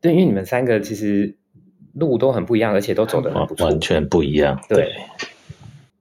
[0.00, 1.36] 对，因为你们三个其实
[1.94, 4.92] 路都很不一样，而且都走得很不错，完全不一样，对。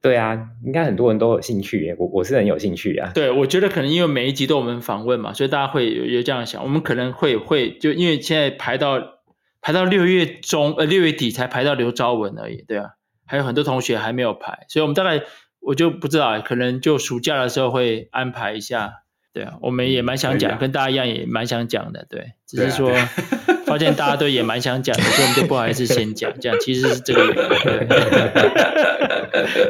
[0.02, 3.12] 对啊，应该很多人都有兴趣耶，我我是很有兴趣啊。
[3.16, 9.02] 对，我觉得可能因为每一集都有我们访问嘛，所以大家会有有这样想，我们可能会会就因为现在排到
[9.62, 12.90] 排到六月中呃六月底才排到刘昭文而已，对啊，
[13.26, 15.24] 还有很多同学还没有排，所以我们大概
[15.60, 19.02] 我就不知道，可能就暑假的时候会安排一下。
[19.34, 22.92] 对啊，我们也蛮想讲，跟大家一样也蛮想讲的，对，只是说
[23.66, 27.40] 发现大家都也蛮想讲的，所以我们就不好意思先讲，这样其实是这个原因。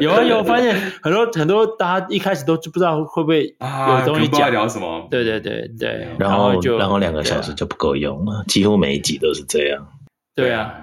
[0.00, 5.08] 有啊有，发现很多很多大家一开始都不知道会不会有东西讲，聊什么？
[5.10, 9.88] 对对对对，然后就然后两个小时就不够用了，几乎每一集都是这样。
[10.34, 10.82] 对啊。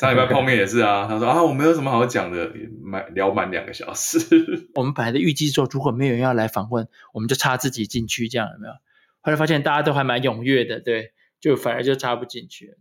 [0.00, 2.50] 上礼拜泡面也是啊，他说啊，我没有什么好讲的，
[2.82, 4.18] 满聊满两个小时。
[4.76, 8.72] 我们本来的预计说，如果没有人要来访问，我们就插自己进去，这样有没有？
[9.20, 11.12] 后来发现大家都还蛮踊跃的，对，
[11.44, 12.74] 就反而就插不进去。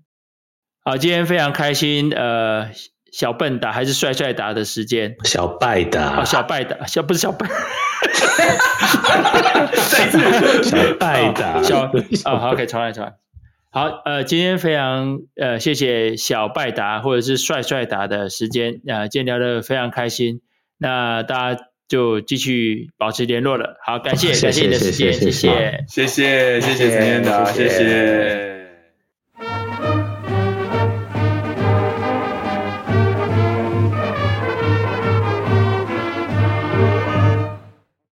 [0.85, 2.69] 好，今天非常开心，呃，
[3.11, 7.49] 小笨达还是帅帅达的时间，小拜达，哦，小拜达，小不是小笨，
[9.89, 11.91] 再一次，小拜达，小
[12.23, 13.15] 啊，好，可以重来，重来。
[13.69, 20.39] 好，呃，今天非常呃，谢谢小拜达或者是帅帅达的时间，呃，今天聊得非常开心，
[20.77, 23.77] 那大家就继续保持联络了。
[23.85, 28.52] 好，感谢，感谢你的时间，谢谢，谢谢，谢谢陈彦达，谢谢。